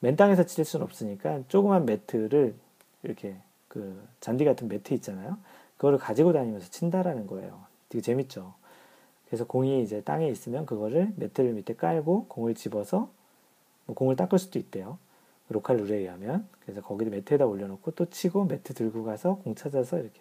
맨땅에서 0.00 0.46
칠 0.46 0.64
수는 0.64 0.84
없으니까 0.84 1.42
조그만 1.48 1.84
매트를 1.84 2.54
이렇게 3.02 3.34
그 3.66 4.00
잔디 4.20 4.44
같은 4.44 4.68
매트 4.68 4.94
있잖아요. 4.94 5.36
그거를 5.76 5.98
가지고 5.98 6.32
다니면서 6.32 6.70
친다라는 6.70 7.26
거예요. 7.26 7.64
되게 7.88 8.00
재밌죠. 8.00 8.54
그래서 9.26 9.44
공이 9.44 9.82
이제 9.82 10.00
땅에 10.02 10.28
있으면 10.28 10.64
그거를 10.64 11.12
매트를 11.16 11.54
밑에 11.54 11.74
깔고 11.74 12.26
공을 12.28 12.54
집어서 12.54 13.10
뭐 13.84 13.96
공을 13.96 14.14
닦을 14.14 14.38
수도 14.38 14.60
있대요. 14.60 14.98
로컬 15.48 15.78
룰에 15.78 15.96
의하면. 15.96 16.48
그래서 16.60 16.80
거기도 16.80 17.10
매트에다 17.10 17.46
올려놓고 17.46 17.90
또 17.92 18.06
치고 18.06 18.44
매트 18.44 18.74
들고 18.74 19.02
가서 19.02 19.38
공 19.38 19.56
찾아서 19.56 19.98
이렇게 19.98 20.20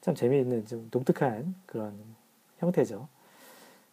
참 0.00 0.16
재미있는 0.16 0.66
좀 0.66 0.88
독특한 0.90 1.54
그런 1.66 1.94
형태죠. 2.58 3.06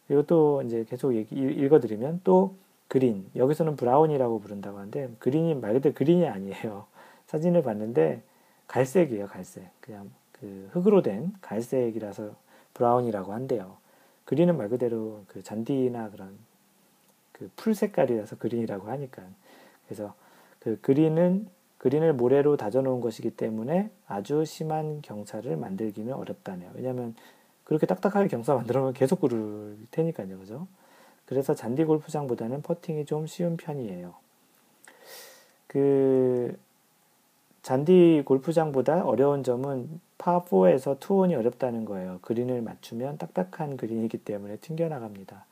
그리고 0.08 0.24
또 0.24 0.64
이제 0.64 0.86
계속 0.90 1.14
읽어드리면 1.14 2.22
또 2.24 2.56
그린 2.90 3.30
여기서는 3.38 3.78
brown이라고 3.78 4.42
부른다고 4.42 4.80
하는데 4.80 5.12
그린이 5.20 5.56
말 5.56 5.74
그대로 5.74 5.96
그린이 5.96 6.28
아니에요. 6.28 6.88
사진을 7.28 7.64
봤는데 7.64 8.24
갈색이에요, 8.68 9.28
갈색. 9.28 9.70
그냥 9.82 10.12
그 10.34 10.70
흙으로 10.74 11.04
된 11.04 11.34
갈색이라서 11.42 12.36
brown이라고 12.74 13.34
한대요. 13.34 13.78
그린은 14.26 14.58
말 14.58 14.70
그대로 14.70 15.24
그 15.28 15.44
잔디나 15.44 16.12
그런 16.12 16.38
그 17.34 17.50
풀 17.56 17.76
색깔이라서 17.76 18.38
그린이라고 18.38 18.90
하니까. 18.90 19.24
그래서 19.88 20.16
그 20.60 20.80
그린은 20.82 21.48
그린을 21.78 22.14
모래로 22.14 22.58
다져놓은 22.58 23.02
것이기 23.02 23.32
때문에 23.32 23.90
아주 24.08 24.44
심한 24.46 25.02
경사를 25.02 25.56
만들기는 25.56 26.14
어렵다네요. 26.14 26.72
왜냐하면 26.76 27.16
그렇게 27.64 27.86
딱딱하게 27.88 28.28
경사 28.28 28.56
만들어 28.56 28.82
놓으면 28.82 28.94
계속 28.94 29.22
구를 29.22 29.78
테니까요, 29.92 30.40
그죠? 30.40 30.68
그래서 31.30 31.54
잔디 31.54 31.84
골프장보다는 31.84 32.64
퍼팅이 32.64 33.06
좀 33.06 33.28
쉬운 33.28 33.56
편이에요. 33.56 34.16
그 35.68 36.58
잔디 37.62 38.24
골프장보다 38.26 39.06
어려운 39.06 39.44
점은 39.44 40.02
파4에서 40.18 41.00
two 41.00 41.18
on이 41.18 41.36
어렵다는 41.36 41.86
거예요. 41.86 42.18
그린을 42.24 42.64
맞추면 42.64 43.20
딱딱한 43.20 43.78
그린이기 43.78 44.18
때문에 44.18 44.56
튕겨나갑니다. 44.58 45.46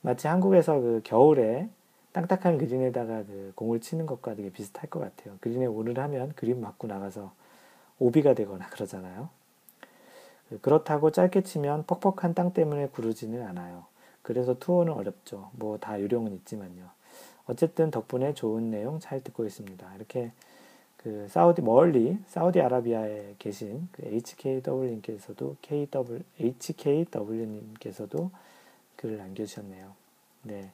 마치 0.00 0.28
한국에서 0.28 0.78
그 0.78 1.00
겨울에 1.02 1.68
딱딱한 2.12 2.56
그린에다가 2.58 3.24
그 3.24 3.50
공을 3.56 3.80
치는 3.80 4.06
것과 4.06 4.36
되게 4.36 4.50
비슷할 4.50 4.88
것 4.88 5.00
같아요. 5.00 5.38
그린에 5.40 5.66
오를 5.66 5.98
하면 5.98 6.34
그린 6.36 6.60
맞고 6.60 6.86
나가서 6.86 7.32
오비가 7.98 8.34
되거나 8.34 8.68
그러잖아요. 8.70 9.28
그렇다고 10.62 11.10
짧게 11.10 11.42
치면 11.42 11.86
퍽퍽한 11.86 12.34
땅 12.34 12.52
때문에 12.52 12.86
구르지는 12.90 13.44
않아요. 13.44 13.86
그래서 14.26 14.58
투혼은 14.58 14.92
어렵죠. 14.92 15.50
뭐 15.52 15.78
다 15.78 16.00
요령은 16.00 16.32
있지만요. 16.32 16.90
어쨌든 17.46 17.92
덕분에 17.92 18.34
좋은 18.34 18.70
내용 18.72 18.98
잘 18.98 19.22
듣고 19.22 19.46
있습니다. 19.46 19.94
이렇게 19.94 20.32
그 20.96 21.28
사우디 21.28 21.62
멀리 21.62 22.18
사우디아라비아에 22.26 23.36
계신 23.38 23.88
그 23.92 24.04
HKW님께서도 24.04 25.54
KW 25.62 26.24
HKW님께서도 26.40 28.32
글을 28.96 29.18
남겨주셨네요. 29.18 29.92
네. 30.42 30.72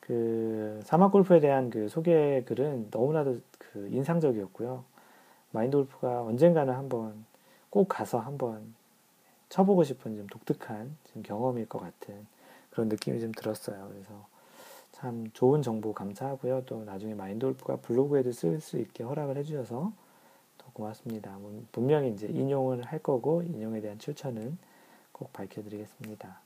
그 0.00 0.80
사막 0.82 1.12
골프에 1.12 1.38
대한 1.38 1.70
그 1.70 1.88
소개 1.88 2.42
글은 2.42 2.88
너무나도 2.90 3.38
그 3.56 3.88
인상적이었고요. 3.92 4.82
마인드 5.52 5.76
골프가 5.76 6.22
언젠가는 6.22 6.74
한번 6.74 7.24
꼭 7.70 7.88
가서 7.88 8.18
한번 8.18 8.74
쳐보고 9.48 9.84
싶은 9.84 10.16
좀 10.16 10.26
독특한 10.26 10.96
좀 11.12 11.22
경험일 11.22 11.68
것 11.68 11.78
같은 11.78 12.33
그런 12.74 12.88
느낌이 12.88 13.20
좀 13.20 13.32
들었어요. 13.32 13.88
그래서 13.88 14.26
참 14.92 15.30
좋은 15.32 15.62
정보 15.62 15.92
감사하고요. 15.92 16.64
또 16.66 16.84
나중에 16.84 17.14
마인드 17.14 17.46
골프가 17.46 17.76
블로그에도 17.76 18.32
쓸 18.32 18.60
수 18.60 18.78
있게 18.78 19.04
허락을 19.04 19.36
해주셔서 19.38 19.92
더 20.58 20.66
고맙습니다. 20.72 21.38
분명히 21.72 22.10
이제 22.10 22.26
인용을 22.26 22.82
할 22.82 22.98
거고 22.98 23.42
인용에 23.42 23.80
대한 23.80 23.98
출처는 23.98 24.58
꼭 25.12 25.32
밝혀드리겠습니다. 25.32 26.40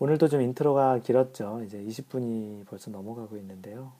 오늘도 0.00 0.26
좀 0.28 0.40
인트로가 0.40 0.98
길었죠. 0.98 1.62
이제 1.64 1.78
20분이 1.80 2.66
벌써 2.66 2.90
넘어가고 2.90 3.36
있는데요. 3.36 3.92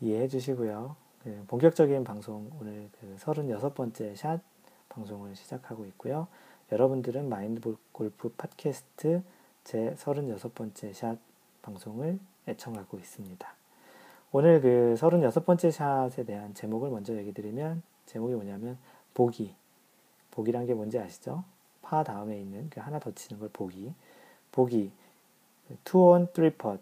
이해해 0.00 0.28
주시고요. 0.28 0.94
그 1.24 1.44
본격적인 1.48 2.04
방송 2.04 2.50
오늘 2.60 2.88
그 3.00 3.16
36번째 3.18 4.14
샷 4.14 4.40
방송을 4.88 5.34
시작하고 5.34 5.86
있고요. 5.86 6.28
여러분들은 6.72 7.28
마인드 7.28 7.76
골프 7.92 8.30
팟캐스트 8.30 9.22
제 9.62 9.94
36번째 9.94 10.94
샷 10.94 11.18
방송을 11.60 12.18
애청하고 12.48 12.96
있습니다. 12.96 13.54
오늘 14.32 14.62
그 14.62 14.94
36번째 14.96 15.70
샷에 15.70 16.24
대한 16.24 16.54
제목을 16.54 16.88
먼저 16.88 17.14
얘기 17.14 17.34
드리면 17.34 17.82
제목이 18.06 18.32
뭐냐면 18.32 18.78
보기. 19.12 19.54
보기란 20.30 20.64
게 20.64 20.72
뭔지 20.72 20.98
아시죠? 20.98 21.44
파 21.82 22.02
다음에 22.02 22.40
있는 22.40 22.70
그 22.70 22.80
하나 22.80 22.98
더 22.98 23.12
치는 23.12 23.38
걸 23.38 23.50
보기. 23.52 23.92
보기 24.50 24.90
2on 25.84 26.32
3putt 26.32 26.78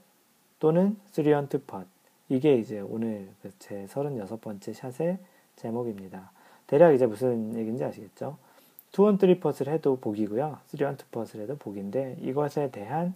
또는 0.61 0.97
3on 1.11 1.49
2putt 1.49 1.87
이게 2.29 2.55
이제 2.55 2.79
오늘 2.79 3.29
그제 3.43 3.87
36번째 3.87 4.73
샷의 4.73 5.19
제목입니다. 5.57 6.31
대략 6.69 6.93
이제 6.93 7.07
무슨 7.07 7.57
얘기인지 7.57 7.83
아시겠죠? 7.83 8.39
2on 8.93 9.19
3putt을 9.19 9.69
해도 9.69 9.97
복이고요. 9.97 10.59
3on 10.73 10.97
2putt을 10.97 11.41
해도 11.41 11.57
복인데 11.57 12.17
이것에 12.21 12.71
대한 12.71 13.15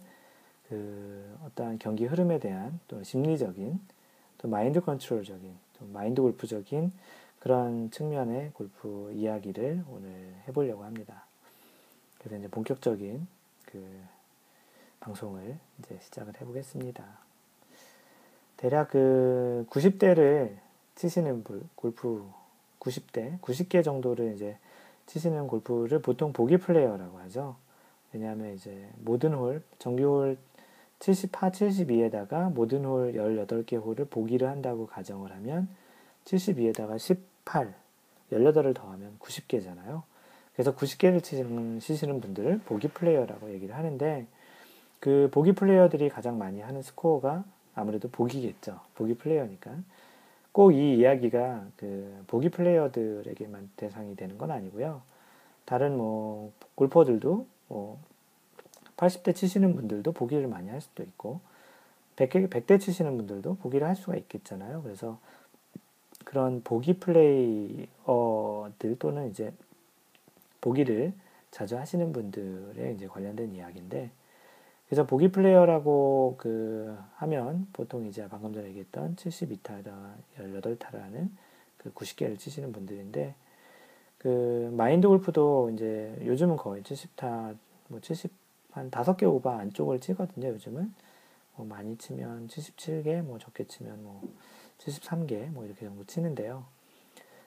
그 0.69 1.37
어떠한 1.45 1.79
경기 1.79 2.05
흐름에 2.05 2.39
대한 2.39 2.79
또 2.87 3.03
심리적인 3.03 3.79
또 4.37 4.47
마인드 4.47 4.81
컨트롤적인 4.81 5.55
또 5.77 5.85
마인드 5.87 6.21
골프적인 6.21 6.91
그런 7.39 7.91
측면의 7.91 8.51
골프 8.53 9.11
이야기를 9.13 9.83
오늘 9.89 10.33
해보려고 10.47 10.83
합니다. 10.83 11.25
그래서 12.17 12.37
이제 12.37 12.47
본격적인 12.47 13.27
그 13.65 14.01
방송을 14.99 15.57
이제 15.79 15.99
시작을 16.01 16.33
해보겠습니다. 16.41 17.03
대략 18.57 18.89
그 18.89 19.67
90대를 19.69 20.55
치시는 20.95 21.43
골프 21.75 22.27
90대, 22.79 23.39
90개 23.41 23.83
정도를 23.83 24.33
이제 24.33 24.57
치시는 25.05 25.47
골퍼를 25.47 26.01
보통 26.01 26.33
보기 26.33 26.57
플레이어라고 26.57 27.19
하죠. 27.19 27.55
왜냐하면 28.13 28.53
이제 28.53 28.89
모든 28.97 29.33
홀, 29.33 29.61
정규홀 29.79 30.37
70파 30.99 31.51
72에다가 31.51 32.51
모든 32.51 32.85
홀 32.85 33.13
18개 33.13 33.83
홀을 33.83 34.05
보기를 34.05 34.47
한다고 34.47 34.87
가정을 34.87 35.31
하면 35.33 35.67
72에다가 36.25 36.97
18, 36.97 37.73
18을 38.31 38.73
더하면 38.73 39.17
90개잖아요. 39.19 40.03
그래서 40.53 40.73
90개를 40.75 41.21
치시는, 41.21 41.79
치시는 41.79 42.21
분들을 42.21 42.61
보기 42.65 42.87
플레이어라고 42.87 43.51
얘기를 43.51 43.75
하는데 43.75 44.25
그 44.99 45.29
보기 45.31 45.51
플레이어들이 45.51 46.09
가장 46.09 46.37
많이 46.37 46.61
하는 46.61 46.81
스코어가 46.81 47.43
아무래도 47.75 48.09
보기겠죠. 48.09 48.79
보기 48.95 49.15
플레이어니까. 49.15 49.75
꼭 50.55 50.71
이 50.71 50.95
이야기가 50.99 51.67
그 51.75 52.23
보기 52.27 52.47
플레이어들에게만 52.47 53.71
대상이 53.75 54.15
되는 54.15 54.37
건 54.37 54.51
아니고요. 54.51 55.01
다른 55.65 55.97
뭐 55.97 56.53
골퍼들도 56.75 57.45
뭐 57.67 57.99
80대 58.95 59.35
치시는 59.35 59.75
분들도 59.75 60.13
보기를 60.13 60.47
많이 60.47 60.69
할 60.69 60.79
수도 60.79 61.03
있고 61.03 61.41
100대, 62.15 62.49
100대 62.49 62.79
치시는 62.79 63.17
분들도 63.17 63.55
보기를 63.55 63.85
할 63.85 63.97
수가 63.97 64.15
있겠잖아요. 64.15 64.81
그래서 64.83 65.19
그런 66.23 66.63
보기 66.63 66.99
플레이어들 66.99 67.87
또는 68.97 69.29
이제 69.31 69.51
보기를 70.61 71.11
자주 71.51 71.77
하시는 71.77 72.13
분들에 72.13 72.93
이제 72.93 73.07
관련된 73.07 73.53
이야기인데 73.53 74.09
그래서 74.87 75.05
보기 75.05 75.31
플레이어라고 75.31 76.35
그 76.37 76.97
하면 77.15 77.67
보통 77.73 78.05
이제 78.05 78.27
방금 78.29 78.53
전에 78.53 78.67
얘기했던 78.69 79.15
72타라 79.15 80.13
18타라는 80.37 81.29
그 81.77 81.91
90개를 81.93 82.37
치시는 82.37 82.71
분들인데 82.71 83.35
그 84.17 84.71
마인드 84.75 85.07
골프도 85.07 85.71
이제 85.71 86.15
요즘은 86.25 86.57
거의 86.57 86.81
70타 86.83 87.55
뭐 87.87 87.99
70, 87.99 88.31
한 88.71 88.91
5개 88.91 89.23
오버 89.23 89.51
안쪽을 89.51 89.99
치거든요, 89.99 90.47
요즘은. 90.49 90.93
뭐 91.55 91.65
많이 91.65 91.97
치면 91.97 92.47
77개, 92.47 93.21
뭐 93.21 93.39
적게 93.39 93.65
치면 93.65 94.03
뭐 94.03 94.21
73개, 94.79 95.49
뭐 95.51 95.65
이렇게 95.65 95.85
정도 95.85 96.03
치는데요. 96.05 96.65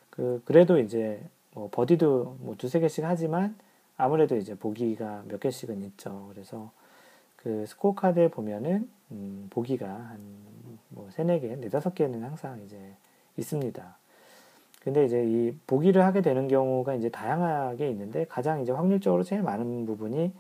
그, 0.08 0.40
그래도 0.44 0.78
이제 0.78 1.20
뭐 1.52 1.68
버디도 1.70 2.38
뭐 2.40 2.54
두세 2.56 2.80
개씩 2.80 3.04
하지만 3.04 3.58
아무래도 3.96 4.36
이제 4.36 4.54
보기가 4.54 5.24
몇 5.26 5.40
개씩은 5.40 5.82
있죠. 5.82 6.28
그래서 6.32 6.70
그 7.48 7.64
스코어 7.64 7.94
카드에 7.94 8.28
보면은 8.28 8.90
음, 9.10 9.46
보기가 9.48 9.88
한뭐 9.88 11.08
세네 11.12 11.40
개, 11.40 11.56
네다섯 11.56 11.94
개는 11.94 12.22
항상 12.22 12.60
이제 12.62 12.78
있습니다. 13.38 13.96
근데 14.82 15.06
이제 15.06 15.24
이 15.24 15.54
보기를 15.66 16.04
하게 16.04 16.20
되는 16.20 16.46
경우가 16.46 16.94
이제 16.94 17.08
다양하게 17.08 17.88
있는데 17.88 18.26
가장 18.26 18.60
이제 18.60 18.70
확률적으로 18.70 19.22
제일 19.22 19.42
많은 19.42 19.86
부분이 19.86 20.30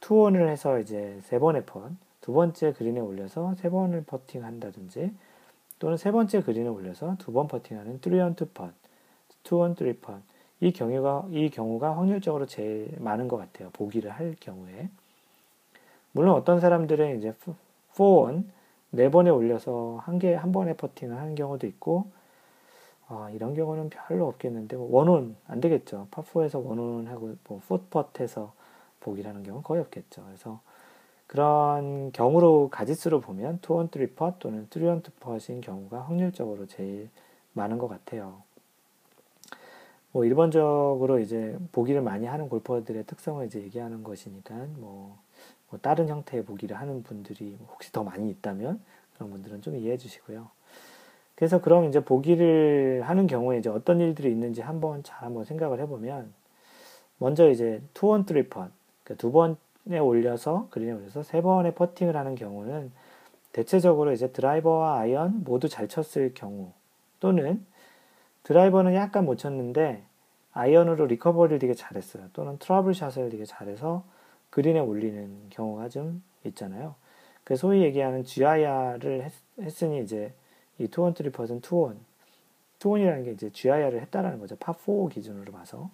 투원을 0.00 0.48
해서 0.48 0.78
이제 0.78 1.18
세 1.24 1.38
번의 1.38 1.66
펀, 1.66 1.98
두 2.22 2.32
번째 2.32 2.72
그린에 2.72 2.98
올려서 2.98 3.54
세 3.56 3.68
번을 3.68 4.04
퍼팅 4.04 4.42
한다든지 4.42 5.12
또는 5.78 5.98
세 5.98 6.12
번째 6.12 6.40
그린에 6.40 6.66
올려서 6.66 7.16
두 7.18 7.30
번 7.32 7.46
퍼팅하는 7.46 8.00
3원 8.00 8.36
2펀, 8.36 8.72
2원 9.44 9.76
3펀. 9.76 10.22
이 10.60 10.72
경우가 10.72 11.26
이 11.30 11.50
경우가 11.50 11.94
확률적으로 11.94 12.46
제일 12.46 12.96
많은 13.00 13.28
것 13.28 13.36
같아요. 13.36 13.68
보기를 13.74 14.10
할 14.10 14.34
경우에. 14.40 14.88
물론 16.12 16.34
어떤 16.36 16.60
사람들은 16.60 17.18
이제 17.18 17.34
4원 17.94 18.44
네 18.90 19.10
번에 19.10 19.30
올려서 19.30 20.00
한 20.04 20.18
개 20.18 20.34
한 20.34 20.52
번에 20.52 20.74
퍼팅을 20.74 21.16
하는 21.16 21.34
경우도 21.34 21.66
있고 21.66 22.06
아, 23.08 23.30
이런 23.34 23.54
경우는 23.54 23.90
별로 23.90 24.26
없겠는데 24.28 24.76
뭐 24.76 24.88
one 24.90 25.18
on 25.18 25.36
안 25.46 25.60
되겠죠. 25.60 26.08
파4에서 26.10 26.64
one 26.64 26.90
on 26.90 27.08
하고 27.08 27.34
뭐 27.48 27.60
four 27.68 27.92
putt해서 27.92 28.52
보기하는 29.00 29.42
경우는 29.42 29.62
거의 29.62 29.80
없겠죠. 29.82 30.24
그래서 30.24 30.60
그런 31.26 32.12
경우로 32.12 32.68
가지수로 32.70 33.20
보면 33.20 33.58
two 33.62 33.78
on 33.78 33.88
three 33.88 34.14
putt 34.14 34.34
또는 34.38 34.66
three 34.70 34.93
on 34.93 35.02
two 35.02 35.21
putt인 35.21 35.60
경우가 35.62 36.00
확률적으로 36.02 36.66
제일 36.66 37.08
많은 37.54 37.78
것 37.78 37.88
같아요. 37.88 38.42
뭐 40.12 40.24
일반적으로 40.26 41.18
이제 41.18 41.58
보기를 41.72 42.02
많이 42.02 42.26
하는 42.26 42.48
골퍼들의 42.50 43.04
특성을 43.06 43.44
이제 43.46 43.60
얘기하는 43.62 44.04
것이니까 44.04 44.54
뭐, 44.76 45.18
뭐 45.72 45.80
다른 45.80 46.06
형태의 46.06 46.44
보기를 46.44 46.78
하는 46.78 47.02
분들이 47.02 47.56
혹시 47.70 47.90
더 47.92 48.04
많이 48.04 48.28
있다면 48.28 48.78
그런 49.14 49.30
분들은 49.30 49.62
좀 49.62 49.74
이해해 49.74 49.96
주시고요. 49.96 50.50
그래서 51.34 51.62
그럼 51.62 51.86
이제 51.86 52.04
보기를 52.04 53.02
하는 53.06 53.26
경우에 53.26 53.58
이제 53.58 53.70
어떤 53.70 53.98
일들이 53.98 54.30
있는지 54.30 54.60
한번 54.60 55.02
잘 55.02 55.24
한번 55.24 55.46
생각을 55.46 55.80
해보면 55.80 56.30
먼저 57.16 57.50
이제 57.50 57.80
two 57.94 58.13
on 58.13 58.26
three 58.26 58.50
putt 58.50 58.70
그러니까 59.02 59.18
두 59.18 59.32
번에 59.32 59.98
올려서 59.98 60.68
그린에 60.70 60.92
올려서 60.92 61.22
세 61.22 61.40
번의 61.40 61.74
퍼팅을 61.74 62.18
하는 62.18 62.34
경우는 62.34 62.92
대체적으로 63.52 64.12
이제 64.12 64.30
드라이버와 64.30 64.98
아이언 64.98 65.42
모두 65.44 65.70
잘 65.70 65.88
쳤을 65.88 66.32
경우 66.34 66.72
또는 67.18 67.64
드라이버는 68.42 68.94
약간 68.94 69.24
못 69.24 69.38
쳤는데 69.38 70.02
아이언으로 70.52 71.06
리커버리를 71.06 71.58
되게 71.60 71.72
잘했어요. 71.72 72.24
또는 72.34 72.58
트러블 72.58 72.94
샷을 72.94 73.30
되게 73.30 73.46
잘해서 73.46 74.04
그린에 74.52 74.80
올리는 74.80 75.48
경우가 75.48 75.88
좀 75.88 76.22
있잖아요. 76.44 76.94
그 77.42 77.56
소위 77.56 77.82
얘기하는 77.82 78.22
GIR을 78.22 79.24
했, 79.58 79.82
으니 79.82 80.02
이제 80.02 80.32
이 80.78 80.88
투원 80.88 81.14
트리퍼는 81.14 81.62
투원 81.62 81.98
투원이라는 82.78 83.24
게 83.24 83.32
이제 83.32 83.50
GIR을 83.50 84.02
했다라는 84.02 84.38
거죠. 84.38 84.56
파4 84.56 85.10
기준으로 85.10 85.52
봐서. 85.52 85.90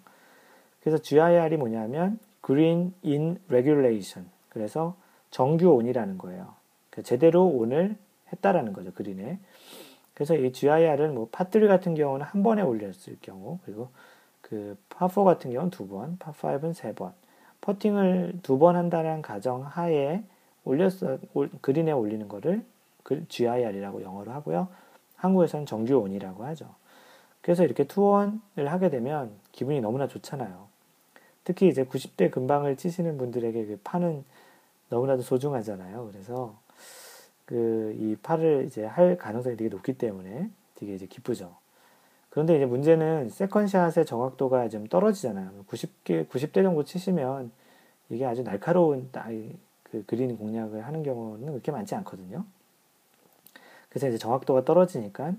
그래서 0.80 0.98
GIR이 0.98 1.56
뭐냐면 1.56 2.18
Green 2.44 2.94
in 3.04 3.38
Regulation. 3.48 4.28
그래서 4.48 4.96
정규 5.30 5.68
온이라는 5.68 6.18
거예요. 6.18 6.54
그러니까 6.90 7.08
제대로 7.08 7.46
온을 7.46 7.96
했다라는 8.32 8.72
거죠. 8.72 8.92
그린에. 8.92 9.38
그래서 10.14 10.34
이 10.34 10.50
GIR은 10.50 11.14
뭐 11.14 11.28
파3 11.30 11.68
같은 11.68 11.94
경우는 11.94 12.26
한 12.26 12.42
번에 12.42 12.62
올렸을 12.62 13.18
경우, 13.20 13.60
그리고 13.64 13.90
그 14.40 14.76
파4 14.90 15.24
같은 15.24 15.52
경우는 15.52 15.70
두 15.70 15.86
번, 15.86 16.18
파5는 16.18 16.72
세 16.74 16.92
번. 16.92 17.12
퍼팅을 17.60 18.40
두 18.42 18.58
번 18.58 18.76
한다는 18.76 19.22
가정 19.22 19.62
하에 19.62 20.22
올렸어, 20.64 21.18
그린에 21.60 21.92
올리는 21.92 22.28
거를 22.28 22.64
GIR이라고 23.28 24.02
영어로 24.02 24.32
하고요. 24.32 24.68
한국에서는 25.16 25.66
정규온이라고 25.66 26.44
하죠. 26.44 26.74
그래서 27.40 27.64
이렇게 27.64 27.84
투원을 27.84 28.40
하게 28.66 28.90
되면 28.90 29.32
기분이 29.52 29.80
너무나 29.80 30.06
좋잖아요. 30.06 30.68
특히 31.44 31.68
이제 31.68 31.84
90대 31.84 32.30
근방을 32.30 32.76
치시는 32.76 33.16
분들에게 33.16 33.64
그 33.66 33.80
파는 33.82 34.24
너무나도 34.90 35.22
소중하잖아요. 35.22 36.10
그래서 36.12 36.54
그이 37.46 38.16
팔을 38.22 38.64
이제 38.66 38.84
할 38.84 39.16
가능성이 39.16 39.56
되게 39.56 39.70
높기 39.70 39.94
때문에 39.94 40.50
되게 40.74 40.94
이제 40.94 41.06
기쁘죠. 41.06 41.56
그런데 42.38 42.54
이제 42.54 42.66
문제는 42.66 43.30
세컨샷의 43.30 44.06
정확도가 44.06 44.68
좀 44.68 44.86
떨어지잖아요. 44.86 45.64
90개, 45.66 46.28
90대 46.28 46.62
정도 46.62 46.84
치시면 46.84 47.50
이게 48.10 48.24
아주 48.24 48.44
날카로운 48.44 49.10
그 49.82 50.04
그린 50.06 50.38
공략을 50.38 50.86
하는 50.86 51.02
경우는 51.02 51.46
그렇게 51.46 51.72
많지 51.72 51.96
않거든요. 51.96 52.44
그래서 53.88 54.06
이제 54.06 54.18
정확도가 54.18 54.64
떨어지니까 54.64 55.32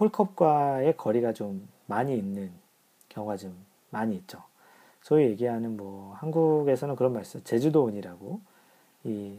홀컵과의 0.00 0.96
거리가 0.96 1.34
좀 1.34 1.68
많이 1.84 2.16
있는 2.16 2.50
경우가 3.10 3.36
좀 3.36 3.54
많이 3.90 4.16
있죠. 4.16 4.42
소위 5.02 5.24
얘기하는 5.26 5.76
뭐 5.76 6.14
한국에서는 6.14 6.96
그런 6.96 7.12
말 7.12 7.22
있어요. 7.22 7.44
제주도운이라고 7.44 8.40
이 9.04 9.36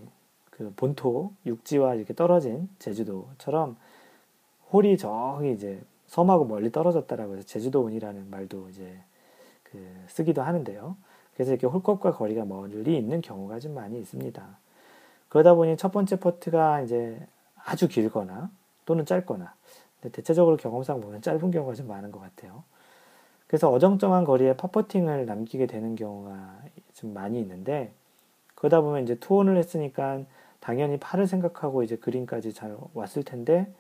그 0.60 0.74
본토 0.76 1.32
육지와 1.46 1.96
이렇게 1.96 2.14
떨어진 2.14 2.68
제주도처럼 2.80 3.78
홀이 4.74 4.98
저기 4.98 5.54
이제 5.54 5.82
섬하고 6.10 6.46
멀리 6.46 6.72
떨어졌다라고 6.72 7.38
해서 7.38 7.46
제주도운이라는 7.46 8.30
말도 8.30 8.70
이제 8.70 9.00
그 9.64 9.78
쓰기도 10.08 10.42
하는데요. 10.42 10.98
그래서 11.34 11.52
이렇게 11.52 11.68
홀컵과 11.68 12.14
거리가 12.14 12.46
멀리 12.46 12.98
있는 12.98 13.22
경우가 13.22 13.60
좀 13.60 13.76
많이 13.76 14.00
있습니다. 14.00 14.58
그러다 15.30 15.54
보니 15.54 15.78
첫 15.78 15.92
번째 15.92 16.20
퍼트가 16.20 16.82
이제 16.82 17.20
아주 17.56 17.88
길거나 17.88 18.50
또는 18.86 19.06
짧거나 19.06 19.54
대체적으로 20.12 20.58
경험상 20.58 21.00
보면 21.00 21.22
짧은 21.22 21.52
경우가 21.52 21.76
좀 21.76 21.88
많은 21.88 22.12
것 22.12 22.20
같아요. 22.20 22.64
그래서 23.46 23.70
어정쩡한 23.72 24.26
거리에 24.26 24.58
퍼퍼팅을 24.58 25.28
남기게 25.28 25.68
되는 25.68 25.96
경우가 25.96 26.64
좀 26.94 27.14
많이 27.14 27.40
있는데 27.40 27.94
그러다 28.56 28.82
보면 28.82 29.04
이제 29.04 29.16
투혼을 29.16 29.58
했으니까 29.58 30.24
당연히 30.60 30.98
팔을 31.00 31.28
생각하고 31.28 31.84
이제 31.84 31.96
그린까지 31.96 32.54
잘 32.54 32.76
왔을 32.94 33.24
텐데 33.24 33.72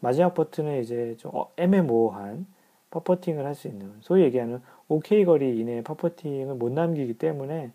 마지막 0.00 0.34
버튼은 0.34 0.80
이제 0.82 1.16
좀 1.18 1.32
어, 1.34 1.50
애매모호한 1.56 2.46
퍼퍼팅을 2.90 3.44
할 3.46 3.54
수 3.54 3.68
있는 3.68 3.94
소위 4.00 4.22
얘기하는 4.24 4.62
OK 4.88 5.24
거리 5.24 5.58
이내의 5.60 5.82
퍼퍼팅을 5.84 6.54
못 6.56 6.72
남기기 6.72 7.14
때문에 7.18 7.70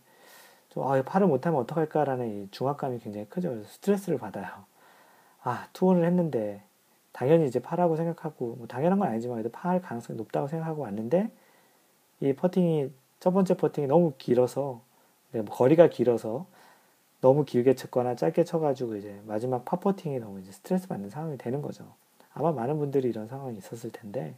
좀 0.70 0.84
아, 0.88 1.02
팔을 1.04 1.28
못하면 1.28 1.62
어떡할까라는 1.62 2.44
이 2.46 2.48
중압감이 2.52 3.00
굉장히 3.00 3.28
크죠. 3.30 3.50
그래서 3.50 3.68
스트레스를 3.70 4.18
받아요. 4.18 4.48
아 5.44 5.68
투혼을 5.74 6.06
했는데 6.06 6.64
당연히 7.12 7.48
이제 7.48 7.60
파라고 7.60 7.96
생각하고 7.96 8.56
뭐 8.58 8.68
당연한 8.68 9.00
건 9.00 9.08
아니지만 9.10 9.38
그래도 9.38 9.52
파할 9.52 9.82
가능성이 9.82 10.18
높다고 10.18 10.48
생각하고 10.48 10.84
왔는데 10.84 11.32
이 12.22 12.34
퍼팅이 12.34 12.92
첫 13.20 13.32
번째 13.32 13.56
퍼팅이 13.58 13.88
너무 13.88 14.14
길어서 14.18 14.82
네, 15.32 15.42
뭐 15.42 15.56
거리가 15.56 15.90
길어서 15.90 16.46
너무 17.22 17.46
길게 17.46 17.76
쳤거나 17.76 18.16
짧게 18.16 18.44
쳐가지고 18.46 18.98
이제 18.98 19.22
마지막 19.26 19.66
파퍼팅이 19.66 20.20
너무 20.20 20.40
이제 20.42 20.52
스트레스 20.52 20.88
받는 20.88 21.10
상황이 21.10 21.38
되는 21.38 21.62
거죠. 21.62 21.86
아마 22.36 22.52
많은 22.52 22.78
분들이 22.78 23.10
이런 23.10 23.28
상황이 23.28 23.58
있었을 23.58 23.91
텐데. 23.91 24.36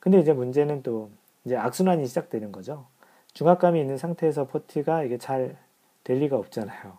근데 0.00 0.18
이제 0.18 0.32
문제는 0.32 0.82
또 0.82 1.10
이제 1.44 1.56
악순환이 1.56 2.04
시작되는 2.08 2.50
거죠. 2.50 2.86
중압감이 3.34 3.80
있는 3.80 3.96
상태에서 3.98 4.48
퍼티가 4.48 5.04
이게 5.04 5.16
잘 5.18 5.56
될 6.06 6.20
리가 6.20 6.36
없잖아요. 6.36 6.98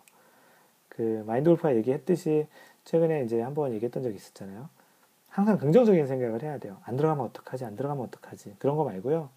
그 0.90 1.24
마인드 1.26 1.48
골프가 1.48 1.74
얘기했듯이 1.74 2.46
최근에 2.84 3.24
이제 3.24 3.40
한번 3.40 3.72
얘기했던 3.72 4.02
적이 4.02 4.16
있었잖아요. 4.16 4.68
항상 5.30 5.56
긍정적인 5.56 6.06
생각을 6.06 6.42
해야 6.42 6.58
돼요. 6.58 6.76
안 6.84 6.96
들어가면 6.98 7.24
어떡하지? 7.24 7.64
안 7.64 7.74
들어가면 7.74 8.04
어떡하지? 8.04 8.56
그런 8.58 8.76
거 8.76 8.84
말고요. 8.84 9.30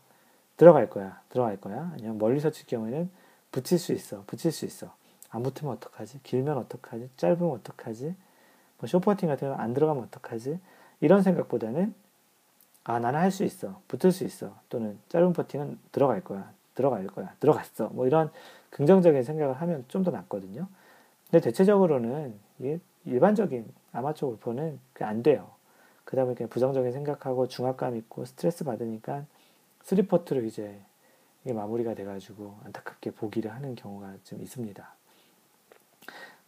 들어갈 0.58 0.90
거야. 0.90 1.22
들어갈 1.30 1.56
거야. 1.56 1.90
아니면 1.94 2.18
멀리서 2.18 2.52
칠 2.52 2.68
경우에는 2.68 3.10
붙일 3.54 3.80
수 3.80 3.94
있어. 3.94 4.24
붙일 4.28 4.52
수 4.52 4.66
있어. 4.66 4.94
안 5.30 5.42
붙으면 5.42 5.74
어떡하지? 5.76 6.20
길면 6.24 6.58
어떡하지? 6.58 7.10
짧으면 7.16 7.52
어떡하지? 7.52 8.14
뭐 8.82 8.88
쇼퍼팅 8.88 9.30
같은 9.30 9.48
경우는 9.48 9.64
안 9.64 9.74
들어가면 9.74 10.04
어떡하지? 10.06 10.60
이런 11.02 11.22
생각보다는 11.24 11.94
아 12.84 13.00
나는 13.00 13.20
할 13.20 13.32
수 13.32 13.44
있어. 13.44 13.82
붙을 13.88 14.12
수 14.12 14.24
있어. 14.26 14.56
또는 14.70 15.00
짧은 15.10 15.34
퍼팅은 15.34 15.80
들어갈 15.92 16.22
거야. 16.24 16.52
들어갈 16.76 17.06
거야. 17.08 17.36
들어갔어. 17.40 17.90
뭐 17.90 18.08
이런 18.08 18.32
긍정적인 18.72 19.24
생각을 19.24 19.54
하면 19.62 19.86
좀 19.88 20.04
더 20.04 20.12
낫거든요. 20.12 20.68
근데 21.30 21.44
대체적으로는 21.44 22.40
일반적인 23.06 23.72
아마추어 23.94 24.30
골퍼는 24.30 24.80
안 25.02 25.24
돼요. 25.24 25.52
그러다 26.06 26.26
보니까 26.26 26.48
부정적인 26.48 26.92
생각하고 26.92 27.48
중압감 27.48 27.96
있고 27.98 28.26
스트레스 28.26 28.64
받으니까 28.64 29.26
three 29.84 30.11
putt로 30.11 30.44
이제 30.44 30.82
이게 31.44 31.54
마무리가 31.54 31.94
돼가지고 31.94 32.58
안타깝게 32.66 33.12
보기를 33.12 33.54
하는 33.54 33.76
경우가 33.76 34.16
좀 34.24 34.42
있습니다 34.42 34.96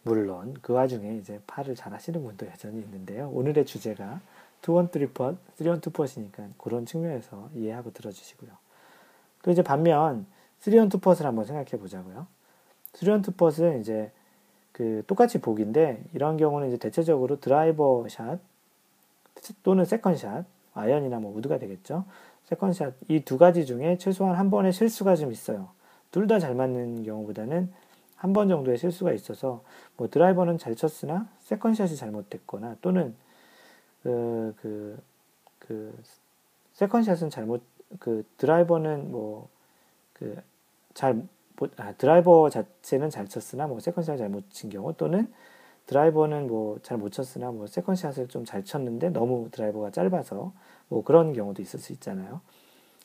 물론 0.04 0.54
그 0.62 0.72
와중에 0.72 1.16
이제 1.16 1.40
파를 1.46 1.74
잘 1.74 1.92
하시는 1.92 2.22
분도 2.22 2.46
여전히 2.46 2.80
있는데요. 2.80 3.30
오늘의 3.30 3.66
주제가 3.66 4.20
투원 4.62 4.90
트리퍼, 4.90 5.34
쓰리원 5.56 5.80
투퍼시니까 5.80 6.48
그런 6.58 6.86
측면에서 6.86 7.50
이해하고 7.54 7.92
들어주시고요. 7.92 8.50
또 9.42 9.50
이제 9.50 9.62
반면 9.62 10.26
three 10.60 10.80
on 10.80 10.88
two 10.88 10.98
putt를 10.98 11.26
한번 11.26 11.44
생각해 11.44 11.70
보자고요. 11.70 12.26
three 12.94 13.14
on 13.14 13.22
two 13.22 13.38
putt는 13.38 13.80
이제 13.80 14.12
그 14.72 15.02
똑같이 15.06 15.40
보기인데 15.40 16.02
이런 16.14 16.36
경우는 16.36 16.68
이제 16.68 16.76
대체적으로 16.78 17.40
드라이버 17.40 18.06
샷 18.08 18.38
또는 19.62 19.84
second 19.84 20.16
shot, 20.16 20.44
아이언이나 20.74 21.18
뭐 21.18 21.36
우드가 21.36 21.58
되겠죠. 21.58 22.04
second 22.44 22.72
shot 22.72 22.94
이 23.08 23.20
두 23.20 23.38
가지 23.38 23.66
중에 23.66 23.98
최소한 23.98 24.36
한 24.36 24.50
번의 24.50 24.72
실수가 24.72 25.16
좀 25.16 25.32
있어요. 25.32 25.68
둘 26.10 26.26
다 26.26 26.38
잘 26.38 26.54
맞는 26.54 27.04
경우보다는 27.04 27.72
한 28.24 28.32
번 28.32 28.48
정도의 28.48 28.78
실수가 28.78 29.12
있어서 29.12 29.62
뭐 29.98 30.08
드라이버는 30.08 30.56
잘 30.56 30.74
쳤으나 30.74 31.28
second 31.40 31.70
shot이 31.70 31.94
잘못됐거나 31.96 32.76
또는 32.80 33.14
그, 34.02 34.54
그, 34.62 34.98
그 35.58 36.02
second 36.72 36.98
shot은 36.98 37.28
잘못 37.28 37.62
그 37.98 38.24
드라이버는 38.38 39.10
뭐 39.12 39.48
그 40.14 40.42
잘 40.94 41.22
아, 41.76 41.92
드라이버 41.94 42.48
자체는 42.50 43.10
잘 43.10 43.28
쳤으나 43.28 43.66
뭐 43.66 43.78
second 43.80 43.97
shot을 43.97 44.16
잘못 44.18 44.48
친 44.50 44.70
경우 44.70 44.94
또는 44.94 45.30
드라이버는 45.86 46.46
뭐 46.48 46.78
잘 46.82 46.98
못 46.98 47.10
쳤으나 47.12 47.50
뭐 47.52 47.66
second 47.66 47.95
shot을 47.95 48.28
좀 48.28 48.44
잘 48.46 48.64
쳤는데 48.64 49.10
너무 49.10 49.48
드라이버가 49.50 49.90
짧아서 49.90 50.52
뭐 50.88 51.04
그런 51.04 51.32
경우도 51.34 51.60
있을 51.62 51.78
수 51.80 51.92
있잖아요. 51.92 52.40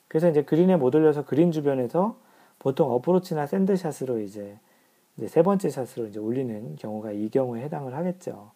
그래서 0.08 0.28
이제 0.30 0.42
그린에 0.44 0.76
못 0.76 0.94
올려서 0.94 1.24
그린 1.26 1.52
주변에서 1.52 2.16
보통 2.58 2.90
어프로치나 2.92 3.46
sand 3.46 3.71
shot으로 3.71 4.20
이제 4.20 4.58
이제 5.16 5.28
세 5.28 5.42
번째 5.42 5.68
샷으로 5.68 6.06
이제 6.06 6.18
올리는 6.18 6.76
경우가 6.76 7.12
이 7.12 7.28
경우에 7.28 7.62
해당을 7.62 7.94
하겠죠. 7.94 8.50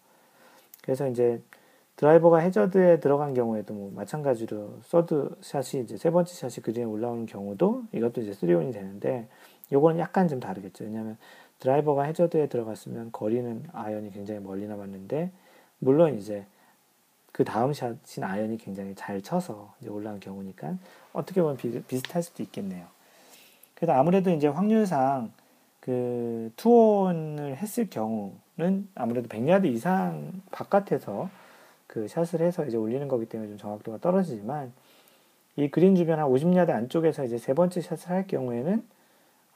그래서 0.83 1.09
이제 1.09 1.43
드라이버가 1.97 2.38
해저드에 2.38 3.01
들어간 3.01 3.35
경우에도 3.35 3.73
뭐 3.73 3.93
마찬가지로 3.95 4.81
서드 4.83 5.37
샷이 5.40 5.83
이제 5.83 5.97
세 5.97 6.11
번째 6.11 6.35
샷이 6.35 6.62
그린에 6.62 6.85
올라오는 6.85 7.27
경우도 7.27 7.85
이것도 7.93 8.23
이제 8.23 8.33
3 8.33 8.43
on이 8.43 8.73
되는데 8.73 9.29
요거는 9.73 10.01
약간 10.01 10.27
좀 10.29 10.40
다르겠죠. 10.40 10.85
왜냐하면 10.85 11.17
드라이버가 11.61 12.03
해저드에 12.05 12.49
들어갔으면 12.49 13.12
거리는 13.12 13.62
아이언이 13.73 14.11
굉장히 14.11 14.40
멀리 14.40 14.67
남았는데 14.67 15.31
물론 15.79 16.19
이제 16.19 16.45
그 17.33 17.45
다음 17.45 17.73
샷인 17.73 18.23
아이언이 18.23 18.59
굉장히 18.59 18.95
잘 18.95 19.23
쳐서 19.23 19.75
이제 19.81 19.88
올라온 19.88 20.21
경우니까 20.21 20.77
어떻게 21.12 21.43
보면 21.43 21.57
비, 21.57 21.83
비슷할 21.83 22.23
수도 22.23 22.43
있겠네요. 22.43 22.87
그래서 23.75 23.93
아무래도 23.93 24.31
이제 24.31 24.49
확률상 24.49 25.33
그 25.85 26.51
two 26.57 26.94
on을 26.94 27.57
했을 27.57 27.90
경우는 27.90 28.88
아무래도 28.94 29.29
100야드 29.29 29.66
이상 29.66 30.33
바깥에서 30.51 31.29
그 31.87 32.09
샷을 32.09 32.40
해서 32.40 32.64
이제 32.64 32.79
올리는 32.79 33.07
거기 33.07 33.27
때문에 33.27 33.51
좀 33.51 33.59
정확도가 33.59 33.99
떨어지지만 33.99 34.73
이 35.57 35.68
그린 35.68 35.94
주변 35.94 36.18
한 36.18 36.27
50야드 36.29 36.70
안쪽에서 36.70 37.25
이제 37.25 37.37
세 37.37 37.53
번째 37.53 37.83
샷을 37.83 38.09
할 38.09 38.27
경우에는 38.27 38.83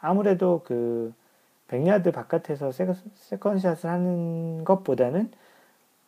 아무래도 0.01 0.61
그 0.65 1.15
100야드 1.69 2.13
바깥에서 2.13 2.73
second 2.73 3.59
shot을 3.59 3.89
하는 3.91 4.65
것보다는 4.65 5.31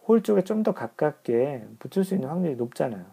홀 0.06 0.22
쪽에 0.22 0.42
좀 0.42 0.62
더 0.62 0.74
가깝게 0.74 1.64
붙을 1.78 2.04
수 2.04 2.14
있는 2.14 2.28
확률이 2.28 2.56
높잖아요. 2.56 3.04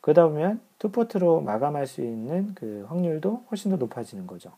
그러다 0.00 0.26
보면 0.26 0.60
two 0.80 1.00
putt로 1.00 1.40
마감할 1.40 1.86
수 1.86 2.00
있는 2.02 2.52
그 2.56 2.84
확률도 2.88 3.44
훨씬 3.50 3.70
더 3.70 3.76
높아지는 3.76 4.26
거죠. 4.26 4.52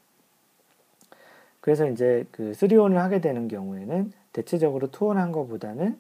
그래서 1.61 1.88
이제 1.88 2.27
그 2.31 2.53
3 2.52 2.60
on을 2.60 2.94
하게 2.94 3.20
되는 3.20 3.49
경우에는 3.49 4.12
대체적으로 4.33 4.90
two 4.90 5.07
on 5.07 5.18
한 5.18 5.33
것보다는 5.33 5.99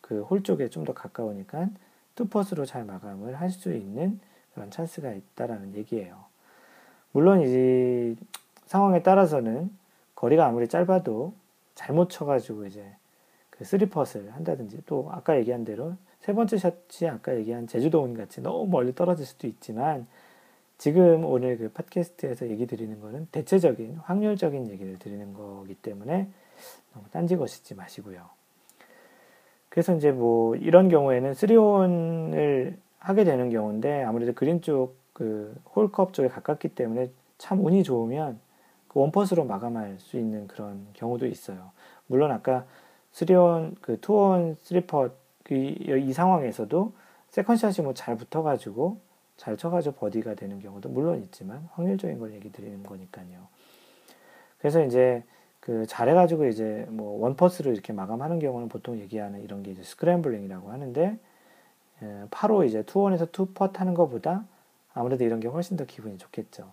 그 0.00 0.22
홀 0.22 0.42
쪽에 0.42 0.68
좀 0.70 0.84
더 0.84 0.92
가까우니까 0.94 1.68
two 2.16 2.32
putt로 2.32 2.64
잘 2.66 2.84
마감을 2.84 3.40
할 3.40 3.50
수 3.50 3.72
있는 3.72 4.20
그런 4.54 4.70
찬스가 4.70 5.12
있다라는 5.12 5.74
얘기예요. 5.76 6.16
물론 7.12 7.40
이 7.42 8.16
상황에 8.66 9.02
따라서는 9.02 9.70
거리가 10.14 10.46
아무리 10.46 10.68
짧아도 10.68 11.32
잘못 11.74 12.10
쳐가지고 12.10 12.66
이제 12.66 12.84
그 13.50 13.64
three 13.64 13.91
putt를 13.91 14.34
한다든지 14.34 14.82
또 14.86 15.08
아까 15.12 15.36
얘기한 15.38 15.64
대로 15.64 15.94
세 16.20 16.34
번째 16.34 16.58
샷이 16.58 17.08
아까 17.10 17.34
얘기한 17.36 17.66
제주도 17.66 18.02
on 18.02 18.14
같이 18.14 18.40
너무 18.42 18.66
멀리 18.70 18.94
떨어질 18.94 19.24
수도 19.26 19.46
있지만 19.46 20.06
지금 20.80 21.26
오늘 21.26 21.58
그 21.58 21.68
팟캐스트에서 21.68 22.48
얘기 22.48 22.66
드리는 22.66 22.98
거는 23.02 23.28
대체적인 23.32 23.96
확률적인 23.96 24.70
얘기를 24.70 24.98
드리는 24.98 25.34
거기 25.34 25.74
때문에 25.74 26.26
너무 26.94 27.06
딴지 27.10 27.36
걸지 27.36 27.74
마시고요. 27.74 28.30
그래서 29.68 29.94
이제 29.94 30.10
뭐 30.10 30.56
이런 30.56 30.88
경우에는 30.88 31.32
3온을 31.32 32.76
하게 32.98 33.24
되는 33.24 33.50
경우인데 33.50 34.04
아무래도 34.04 34.32
그린 34.32 34.62
쪽 34.62 34.98
그 35.12 35.54
홀컵 35.76 36.14
쪽에 36.14 36.28
가깝기 36.28 36.68
때문에 36.68 37.10
참 37.36 37.62
운이 37.62 37.82
좋으면 37.82 38.40
그 38.88 39.00
원퍼스로 39.00 39.44
마감할 39.44 39.98
수 39.98 40.16
있는 40.16 40.46
그런 40.46 40.86
경우도 40.94 41.26
있어요. 41.26 41.72
물론 42.06 42.30
아까 42.32 42.64
3온 43.12 43.76
그 43.82 44.00
2온 44.00 44.56
3퍼 44.56 45.12
그 45.44 45.54
이 45.54 46.12
상황에서도 46.14 46.92
세컨샷이 47.28 47.84
뭐 47.84 47.92
잘 47.92 48.16
붙어가지고 48.16 49.09
잘 49.40 49.56
쳐가지고 49.56 49.94
버디가 49.94 50.34
되는 50.34 50.60
경우도 50.60 50.90
물론 50.90 51.22
있지만 51.22 51.66
확률적인 51.72 52.18
걸 52.18 52.34
얘기 52.34 52.52
드리는 52.52 52.82
거니까요. 52.82 53.48
그래서 54.58 54.84
이제 54.84 55.24
그 55.60 55.86
잘해가지고 55.86 56.48
이제 56.48 56.86
뭐 56.90 57.18
one 57.22 57.36
putt를 57.36 57.72
이렇게 57.72 57.94
마감하는 57.94 58.38
경우는 58.38 58.68
보통 58.68 58.98
얘기하는 58.98 59.42
이런 59.42 59.62
게 59.62 59.70
이제 59.70 59.82
scrambling이라고 59.82 60.70
하는데 60.70 61.18
파로 62.30 62.66
이제 62.66 62.82
two 62.82 62.98
on에서 62.98 63.30
two 63.32 63.52
putt 63.52 63.78
하는 63.78 63.94
것보다 63.94 64.44
아무래도 64.92 65.24
이런 65.24 65.40
게 65.40 65.48
훨씬 65.48 65.78
더 65.78 65.86
기분이 65.86 66.18
좋겠죠. 66.18 66.70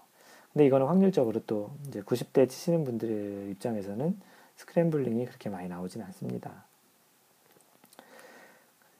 근데 0.52 0.66
이거는 0.66 0.88
확률적으로 0.88 1.40
또 1.48 1.72
이제 1.88 2.02
90대 2.02 2.50
치시는 2.50 2.84
분들의 2.84 3.50
입장에서는 3.52 4.20
scrambling이 4.58 5.26
그렇게 5.26 5.50
많이 5.50 5.70
나오진 5.70 6.02
않습니다. 6.02 6.67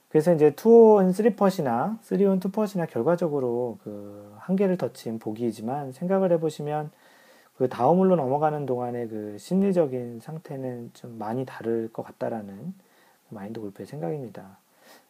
그래서 0.08 0.32
이제 0.32 0.50
two 0.50 0.86
on 0.86 1.10
3 1.10 1.21
putt이나 1.21 2.00
3 2.00 2.13
on 2.13 2.40
2 2.40 2.46
putt이나 2.46 2.88
결과적으로 2.88 3.78
그 3.84 4.34
한 4.38 4.50
개를 4.50 4.78
더 4.78 4.98
친 4.98 5.18
보기이지만 5.18 5.92
생각을 5.92 6.32
해보시면 6.32 6.90
그 7.56 7.68
다음으로 7.68 8.16
넘어가는 8.16 8.64
동안의 8.66 9.08
그 9.08 9.36
심리적인 9.38 10.20
상태는 10.20 10.92
좀 10.94 11.18
많이 11.18 11.44
다를 11.44 11.92
것 11.92 12.04
같다라는 12.04 12.72
마인드 13.28 13.60
골프의 13.60 13.86
생각입니다. 13.86 14.58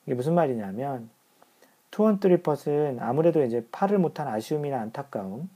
이게 0.06 0.14
무슨 0.14 0.34
말이냐면 0.34 1.11
투원 1.90 2.18
3퍼스는 2.18 2.98
아무래도 3.00 3.44
이제 3.44 3.66
팔을 3.70 3.98
못한 3.98 4.26
아쉬움이나 4.26 4.80
안타까움 4.80 5.48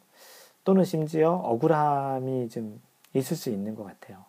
또는 0.64 0.84
심지어 0.84 1.32
억울함이 1.32 2.48
좀 2.48 2.80
있을 3.14 3.36
수 3.36 3.50
있는 3.50 3.74
것 3.74 3.84
같아요. 3.84 4.24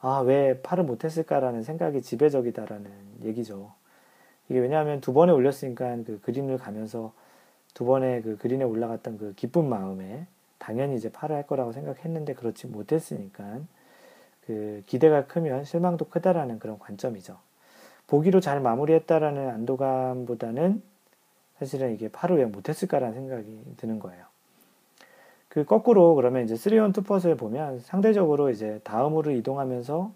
아, 0.00 0.18
왜 0.20 0.60
팔을 0.62 0.84
못했을까라는 0.84 1.62
생각이 1.62 2.02
지배적이다라는 2.02 2.90
얘기죠. 3.22 3.72
이게 4.48 4.58
왜냐하면 4.58 5.00
두 5.00 5.12
번에 5.12 5.32
올렸으니까 5.32 5.96
그 6.04 6.20
그린을 6.22 6.58
가면서 6.58 7.12
두 7.74 7.84
번에 7.84 8.20
그 8.22 8.36
그린에 8.36 8.64
올라갔던 8.64 9.18
그 9.18 9.34
기쁜 9.34 9.68
마음에 9.68 10.26
당연히 10.58 10.96
이제 10.96 11.10
팔을 11.10 11.34
할 11.34 11.46
거라고 11.46 11.72
생각했는데 11.72 12.34
그렇지 12.34 12.66
못했으니까 12.66 13.60
그 14.46 14.82
기대가 14.86 15.26
크면 15.26 15.64
실망도 15.64 16.06
크다라는 16.06 16.58
그런 16.58 16.78
관점이죠. 16.78 17.38
보기로 18.06 18.40
잘 18.40 18.60
마무리했다라는 18.60 19.48
안도감보다는 19.48 20.82
사실은 21.58 21.94
이게 21.94 22.08
팔을 22.08 22.38
왜 22.38 22.44
못했을까라는 22.44 23.14
생각이 23.14 23.64
드는 23.76 23.98
거예요. 23.98 24.24
그 25.48 25.64
거꾸로 25.64 26.14
그러면 26.14 26.44
이제 26.44 26.54
3온 26.54 26.92
투퍼스를 26.92 27.36
보면 27.36 27.80
상대적으로 27.80 28.50
이제 28.50 28.80
다음으로 28.84 29.30
이동하면서 29.30 30.12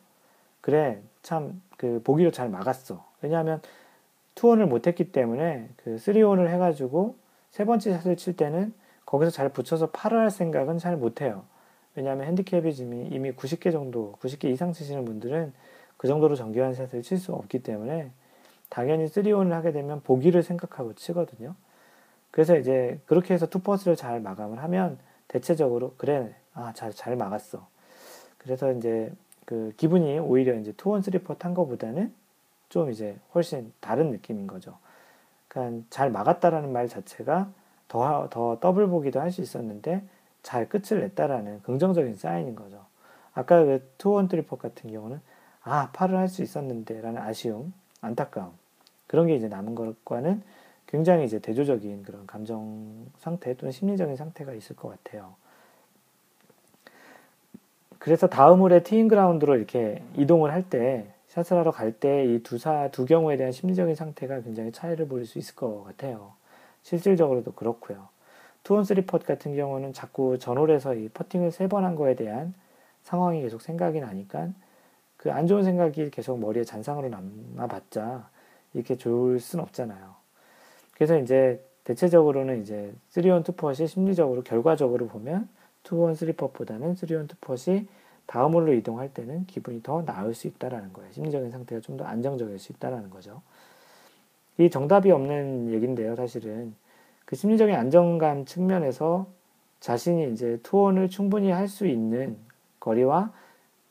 그래 0.60 1.00
참 1.22 1.60
그 1.76 2.00
보기로 2.02 2.30
잘 2.30 2.48
막았어. 2.48 3.04
왜냐하면 3.22 3.60
투원을 4.36 4.66
못했기 4.66 5.10
때문에 5.10 5.68
그 5.76 5.96
3온을 5.96 6.48
해가지고 6.48 7.16
세 7.50 7.64
번째 7.64 7.92
샷을 7.94 8.16
칠 8.16 8.36
때는 8.36 8.72
거기서 9.04 9.30
잘 9.30 9.48
붙여서 9.48 9.90
팔을 9.90 10.18
할 10.18 10.30
생각은 10.30 10.78
잘 10.78 10.96
못해요. 10.96 11.44
왜냐하면 11.94 12.26
핸디캡이 12.26 12.70
이미, 12.78 13.08
이미 13.10 13.32
90개 13.32 13.72
정도, 13.72 14.14
90개 14.20 14.44
이상 14.44 14.72
치시는 14.72 15.04
분들은 15.04 15.52
그 15.96 16.06
정도로 16.06 16.36
정교한 16.36 16.74
샷을 16.74 17.02
칠 17.02 17.18
수 17.18 17.32
없기 17.32 17.62
때문에 17.62 18.10
당연히 18.68 19.06
3온을 19.06 19.50
하게 19.50 19.72
되면 19.72 20.02
보기를 20.02 20.42
생각하고 20.42 20.94
치거든요. 20.94 21.54
그래서 22.30 22.58
이제 22.58 23.00
그렇게 23.06 23.32
해서 23.32 23.46
투퍼스를 23.46 23.96
잘 23.96 24.20
마감을 24.20 24.62
하면 24.62 24.98
대체적으로 25.28 25.94
그래, 25.96 26.34
아, 26.52 26.72
잘, 26.74 26.92
잘 26.92 27.16
막았어. 27.16 27.66
그래서 28.36 28.72
이제 28.72 29.10
그 29.46 29.72
기분이 29.78 30.18
오히려 30.18 30.54
이제 30.56 30.72
two 30.76 30.91
on 30.91 31.00
three 31.00 31.36
putt 31.36 31.47
한 31.47 31.54
거보다는 31.54 32.12
좀 32.68 32.90
이제 32.90 33.16
훨씬 33.34 33.72
다른 33.80 34.10
느낌인 34.10 34.46
거죠. 34.46 34.76
그러니까 35.48 35.84
잘 35.90 36.10
막았다라는 36.10 36.72
말 36.72 36.88
자체가 36.88 37.48
더, 37.88 38.28
더 38.30 38.58
더블 38.60 38.86
보기도 38.88 39.20
할 39.20 39.30
수 39.30 39.40
있었는데 39.40 40.02
잘 40.42 40.68
끝을 40.68 41.00
냈다라는 41.00 41.62
긍정적인 41.62 42.14
사인인 42.16 42.54
거죠. 42.56 42.84
아까 43.34 43.64
그 43.64 43.90
two 43.98 44.16
on 44.16 44.28
three 44.28 44.44
putt 44.44 44.56
같은 44.56 44.90
경우는 44.90 45.20
아, 45.62 45.90
파를 45.92 46.16
할 46.16 46.28
수 46.28 46.42
있었는데 46.42 47.00
라는 47.00 47.20
아쉬움, 47.20 47.72
안타까움. 48.00 48.52
그런 49.06 49.26
게 49.26 49.34
이제 49.36 49.48
남은 49.48 49.74
것과는 49.74 50.42
굉장히 50.86 51.24
이제 51.24 51.38
대조적인 51.40 52.02
그런 52.04 52.26
감정 52.26 53.06
상태 53.18 53.54
또는 53.56 53.72
심리적인 53.72 54.16
상태가 54.16 54.52
있을 54.54 54.76
것 54.76 54.88
같아요. 54.88 55.34
그래서 57.98 58.28
다음 58.28 58.60
홀에 58.60 58.82
teeing 58.82 59.08
ground로 59.08 59.56
이렇게 59.56 60.02
이동을 60.14 60.52
할 60.52 60.62
때 60.68 61.12
샷을 61.36 61.58
하러 61.58 61.70
갈 61.70 61.92
때 62.00 62.24
이 62.24 62.42
두사 62.42 62.88
두 62.92 63.04
경우에 63.04 63.36
대한 63.36 63.52
심리적인 63.52 63.94
상태가 63.94 64.40
굉장히 64.40 64.72
차이를 64.72 65.06
보일 65.06 65.26
수 65.26 65.38
있을 65.38 65.54
것 65.54 65.84
같아요. 65.84 66.32
실질적으로도 66.82 67.52
그렇고요. 67.52 68.08
two 68.64 68.76
on 68.76 68.84
three 68.84 69.02
putt 69.06 69.24
같은 69.24 69.54
경우는 69.54 69.92
자꾸 69.92 70.38
전홀에서 70.38 70.94
이 70.94 71.08
퍼팅을 71.10 71.50
세 71.52 71.68
번 71.68 71.84
한 71.84 71.94
거에 71.94 72.14
대한 72.16 72.54
상황이 73.02 73.42
계속 73.42 73.60
생각이 73.60 74.00
나니까 74.00 74.48
그 75.18 75.30
안 75.30 75.46
좋은 75.46 75.62
생각이 75.64 76.10
계속 76.10 76.38
머리에 76.40 76.64
잔상으로 76.64 77.08
남아봤자 77.08 78.28
이렇게 78.74 78.96
좋을 78.96 79.38
순 79.40 79.60
없잖아요. 79.60 80.14
그래서 80.94 81.18
이제 81.18 81.62
대체적으로는 81.84 82.62
이제 82.62 82.92
3 83.10 83.22
on 83.22 83.44
2 83.44 83.51
putt이 83.51 83.86
심리적으로 83.88 84.42
결과적으로 84.42 85.06
보면 85.06 85.48
2원 85.84 86.14
3펫보다는 86.14 86.94
3원 86.94 87.28
2펫이 87.28 87.86
다음 88.26 88.52
홀로 88.54 88.72
이동할 88.72 89.12
때는 89.14 89.46
기분이 89.46 89.82
더 89.82 90.04
나을 90.04 90.34
수 90.34 90.46
있다라는 90.48 90.92
거예요. 90.92 91.12
심리적인 91.12 91.50
상태가 91.50 91.80
좀 91.80 91.96
더 91.96 92.04
안정적일 92.04 92.58
수 92.58 92.72
있다라는 92.72 93.10
거죠. 93.10 93.42
이 94.58 94.70
정답이 94.70 95.10
없는 95.10 95.72
얘기인데요, 95.72 96.16
사실은. 96.16 96.74
그 97.24 97.36
심리적인 97.36 97.74
안정감 97.74 98.44
측면에서 98.46 99.26
자신이 99.80 100.32
이제 100.32 100.58
투혼을 100.62 101.08
충분히 101.08 101.50
할 101.50 101.68
수 101.68 101.86
있는 101.86 102.36
거리와 102.80 103.32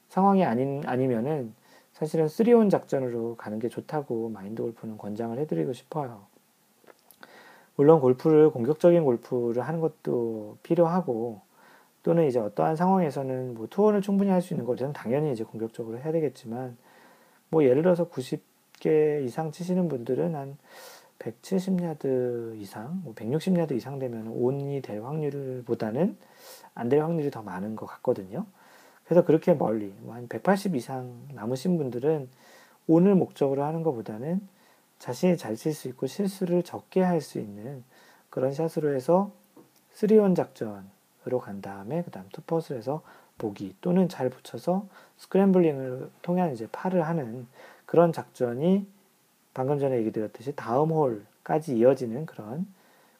상황이 0.10 0.44
아닌, 0.44 0.82
아니면은 0.86 1.54
사실은 1.94 2.28
3온 2.28 2.70
작전으로 2.70 3.36
가는 3.38 3.60
게 3.60 3.70
좋다고 3.70 4.30
마인드 4.30 4.62
골프는 4.62 4.98
권장을 4.98 5.38
해드리고 5.40 5.74
싶어요. 5.74 6.24
물론 7.76 8.00
골프를 8.00 8.50
공격적인 8.52 9.04
골프를 9.04 9.62
하는 9.62 9.80
것도 9.82 10.58
필요하고 10.64 11.42
또는 12.06 12.28
이제 12.28 12.38
어떠한 12.40 12.76
상황에서는 12.76 13.56
뭐 13.56 13.66
투혼을 13.68 14.00
충분히 14.04 14.30
할 14.30 14.40
수 14.40 14.54
있는 14.54 14.64
것은 14.68 14.94
당연히 14.94 15.32
이제 15.32 15.44
공격적으로 15.44 15.98
해야 15.98 16.12
되겠지만 16.12 16.78
뭐 17.50 17.64
예를 17.64 17.82
들어서 17.82 18.10
90개 18.10 19.26
이상 19.26 19.52
치시는 19.52 19.88
분들은 19.90 20.36
한 20.36 20.56
170야드 21.18 22.62
이상, 22.62 23.02
뭐 23.04 23.16
160야드 23.16 23.72
이상 23.72 23.98
되면 23.98 24.28
온이 24.28 24.84
될 24.84 25.02
확률보다는 25.02 26.16
안 26.76 26.90
될 26.90 27.02
확률이 27.02 27.32
더 27.32 27.42
많은 27.42 27.76
것 27.76 27.88
같거든요. 27.88 28.46
그래서 29.06 29.26
그렇게 29.26 29.56
멀리, 29.56 29.88
뭐한 30.02 30.28
180 30.28 30.76
이상 30.76 31.12
남으신 31.34 31.80
분들은 31.80 32.30
온을 32.86 33.16
목적으로 33.16 33.64
하는 33.64 33.82
것보다는 33.82 34.48
자신이 35.00 35.38
잘 35.38 35.56
칠 35.56 35.74
수 35.74 35.88
있고 35.88 36.06
실수를 36.06 36.62
적게 36.62 37.02
할 37.02 37.20
수 37.20 37.40
있는 37.40 37.84
그런 38.30 38.54
샷으로 38.54 38.94
해서 38.94 39.32
3온 39.96 40.36
작전 40.36 40.94
으로 41.28 41.40
간 41.40 41.62
다음에 41.62 42.04
그 42.04 42.12
다음 42.12 42.28
투퍼스를 42.32 42.78
해서 42.78 43.02
보기 43.38 43.76
또는 43.82 44.08
잘 44.10 44.30
붙여서 44.30 44.88
스크램블링을 45.18 46.12
통한 46.22 46.54
이제 46.54 46.68
팔을 46.72 47.06
하는 47.08 47.48
그런 47.86 48.14
작전이 48.14 48.88
방금 49.54 49.80
전에 49.80 49.98
얘기 49.98 50.12
드렸듯이 50.12 50.56
다음 50.56 50.92
홀까지 50.92 51.78
이어지는 51.78 52.26
그런 52.26 52.68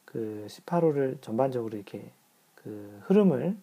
그 0.06 0.46
18홀을 0.50 1.22
전반적으로 1.22 1.76
이렇게 1.76 2.12
그 2.56 3.00
흐름을 3.06 3.56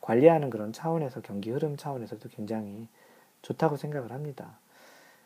관리하는 0.00 0.50
그런 0.50 0.72
차원에서 0.72 1.20
경기 1.22 1.50
흐름 1.50 1.76
차원에서도 1.76 2.28
굉장히 2.30 2.88
좋다고 3.42 3.76
생각을 3.76 4.12
합니다. 4.12 4.58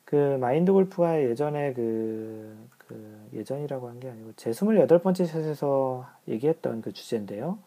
그 0.05 0.37
마인드 0.41 0.73
골프가 0.73 1.21
예전에 1.23 1.75
그, 1.75 2.57
그 2.79 3.29
예전이라고 3.35 3.89
한 3.89 4.01
게 4.01 4.09
아니고 4.09 4.33
제 4.37 4.51
28번째 4.51 5.27
샷에서 5.27 6.09
얘기했던 6.29 6.81
그 6.83 6.93
주제인데요. 6.93 7.59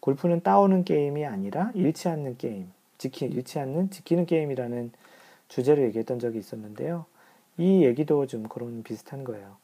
골프는 0.00 0.42
따오는 0.42 0.84
게임이 0.84 1.24
아니라 1.26 1.70
잃지 1.74 2.08
않는 2.08 2.36
게임, 2.38 2.70
지키, 2.98 3.26
잃지 3.26 3.58
않는 3.58 3.90
지키는 3.90 4.26
게임이라는 4.26 4.92
주제로 5.48 5.82
얘기했던 5.82 6.18
적이 6.18 6.38
있었는데요. 6.38 7.06
이 7.56 7.84
얘기도 7.84 8.26
좀 8.26 8.44
그런 8.48 8.82
비슷한 8.82 9.24
거예요. 9.24 9.56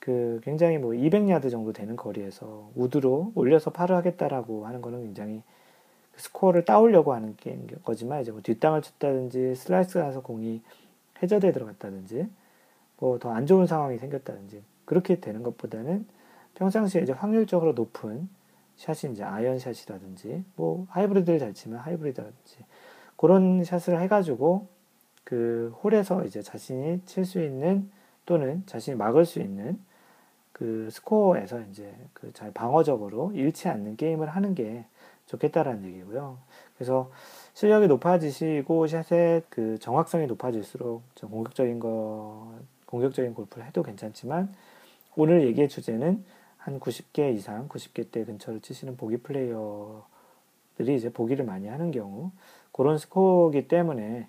그 0.00 0.40
굉장히 0.42 0.78
뭐 0.78 0.90
200야드 0.92 1.50
정도 1.50 1.72
되는 1.72 1.96
거리에서 1.96 2.70
우드로 2.74 3.32
올려서 3.34 3.70
파를 3.70 3.96
하겠다라고 3.96 4.66
하는 4.66 4.82
거는 4.82 5.02
굉장히 5.04 5.42
그 6.12 6.20
스코어를 6.22 6.64
따오려고 6.64 7.14
하는 7.14 7.36
게임인 7.36 7.66
거지만 7.84 8.20
이제 8.22 8.32
뭐 8.32 8.40
뒷땅을 8.42 8.82
쳤다든지 8.82 9.54
슬라이스 9.54 9.98
가서 10.00 10.20
공이 10.22 10.60
해저드에 11.22 11.52
들어갔다든지 11.52 12.26
뭐 12.98 13.18
더 13.18 13.30
안 13.30 13.46
좋은 13.46 13.66
상황이 13.66 13.96
생겼다든지 13.98 14.62
그렇게 14.84 15.20
되는 15.20 15.42
것보다는 15.42 16.06
평상시에 16.56 17.02
이제 17.02 17.12
확률적으로 17.12 17.72
높은 17.72 18.28
샷이 18.82 19.12
이제 19.12 19.22
아이언 19.22 19.60
샷이라든지 19.60 20.44
뭐 20.56 20.86
하이브리드를 20.90 21.38
잘 21.38 21.54
치면 21.54 21.78
하이브리드라든지 21.78 22.64
그런 23.16 23.62
샷을 23.62 24.00
해가지고 24.00 24.66
그 25.22 25.72
홀에서 25.84 26.24
이제 26.24 26.42
자신이 26.42 27.02
칠 27.06 27.24
수 27.24 27.40
있는 27.40 27.88
또는 28.26 28.64
자신이 28.66 28.96
막을 28.96 29.24
수 29.24 29.38
있는 29.40 29.78
그 30.52 30.88
스코어에서 30.90 31.60
이제 31.70 31.94
그 32.12 32.32
잘 32.32 32.52
방어적으로 32.52 33.30
잃지 33.34 33.68
않는 33.68 33.96
게임을 33.96 34.28
하는 34.28 34.54
게 34.56 34.84
좋겠다라는 35.26 35.84
얘기고요. 35.84 36.38
그래서 36.74 37.08
실력이 37.54 37.86
높아지시고 37.86 38.88
샷의 38.88 39.42
그 39.48 39.78
정확성이 39.78 40.26
높아질수록 40.26 41.02
좀 41.14 41.30
공격적인 41.30 41.78
거 41.78 42.52
공격적인 42.86 43.34
골프를 43.34 43.64
해도 43.64 43.84
괜찮지만 43.84 44.52
오늘 45.14 45.46
얘기의 45.46 45.68
주제는 45.68 46.24
한 46.64 46.78
90개 46.78 47.34
이상 47.34 47.68
90개 47.68 48.10
대 48.10 48.24
근처를 48.24 48.60
치시는 48.60 48.96
보기 48.96 49.18
플레이어들이 49.18 50.94
이제 50.94 51.12
보기를 51.12 51.44
많이 51.44 51.66
하는 51.66 51.90
경우 51.90 52.30
그런 52.70 52.98
스코어기 52.98 53.66
때문에 53.66 54.28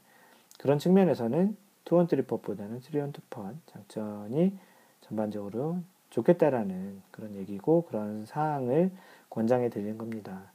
그런 0.60 0.80
측면에서는 0.80 1.56
투원 1.86 2.08
트리퍼보다는 2.08 2.80
쓰리원 2.80 3.12
투펀 3.12 3.60
장점이 3.68 4.54
전반적으로 5.02 5.78
좋겠다라는 6.10 7.02
그런 7.12 7.36
얘기고 7.36 7.86
그런 7.86 8.26
사항을 8.26 8.92
권장해 9.30 9.70
드리는 9.70 9.98
겁니다. 9.98 10.52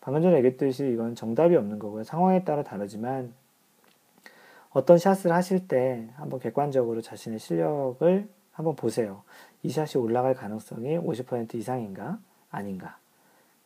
방금 0.00 0.22
전에 0.22 0.36
얘기했듯이 0.38 0.88
이건 0.92 1.16
정답이 1.16 1.56
없는 1.56 1.78
거고요. 1.78 2.04
상황에 2.04 2.44
따라 2.44 2.62
다르지만 2.62 3.32
어떤 4.70 4.98
샷을 4.98 5.32
하실 5.32 5.66
때 5.66 6.08
한번 6.14 6.38
객관적으로 6.38 7.00
자신의 7.00 7.40
실력을 7.40 8.28
한번 8.52 8.76
보세요. 8.76 9.22
이 9.62 9.70
샷이 9.70 10.02
올라갈 10.02 10.34
가능성이 10.34 10.98
50% 10.98 11.54
이상인가? 11.54 12.18
아닌가? 12.50 12.98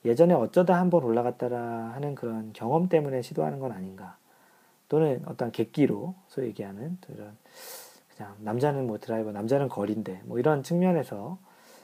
예전에 0.04 0.34
어쩌다 0.34 0.80
한번 0.80 1.04
올라갔다라 1.04 1.92
하는 1.94 2.14
그런 2.14 2.52
경험 2.52 2.88
때문에 2.88 3.22
시도하는 3.22 3.60
건 3.60 3.72
아닌가? 3.72 4.16
또는 4.88 5.22
어떤 5.26 5.52
객기로 5.52 6.14
소위 6.28 6.48
얘기하는 6.48 6.98
이런 7.08 7.36
그냥 8.14 8.36
남자는 8.40 8.86
뭐 8.86 8.98
드라이버, 8.98 9.32
남자는 9.32 9.68
거리인데 9.68 10.20
뭐 10.24 10.38
이런 10.38 10.62
측면에서 10.62 11.38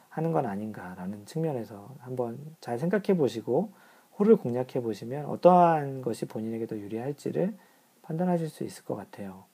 하는 0.08 0.32
건 0.32 0.46
아닌가라는 0.46 1.26
측면에서 1.26 1.94
한번 2.00 2.38
잘 2.60 2.78
생각해 2.78 3.16
보시고 3.16 3.72
홀을 4.18 4.36
공략해 4.36 4.82
보시면 4.82 5.26
어떠한 5.26 6.02
것이 6.02 6.26
본인에게 6.26 6.66
더 6.66 6.76
유리할지를 6.76 7.56
판단하실 8.02 8.48
수 8.48 8.64
있을 8.64 8.84
것 8.84 8.96
같아요. 8.96 9.44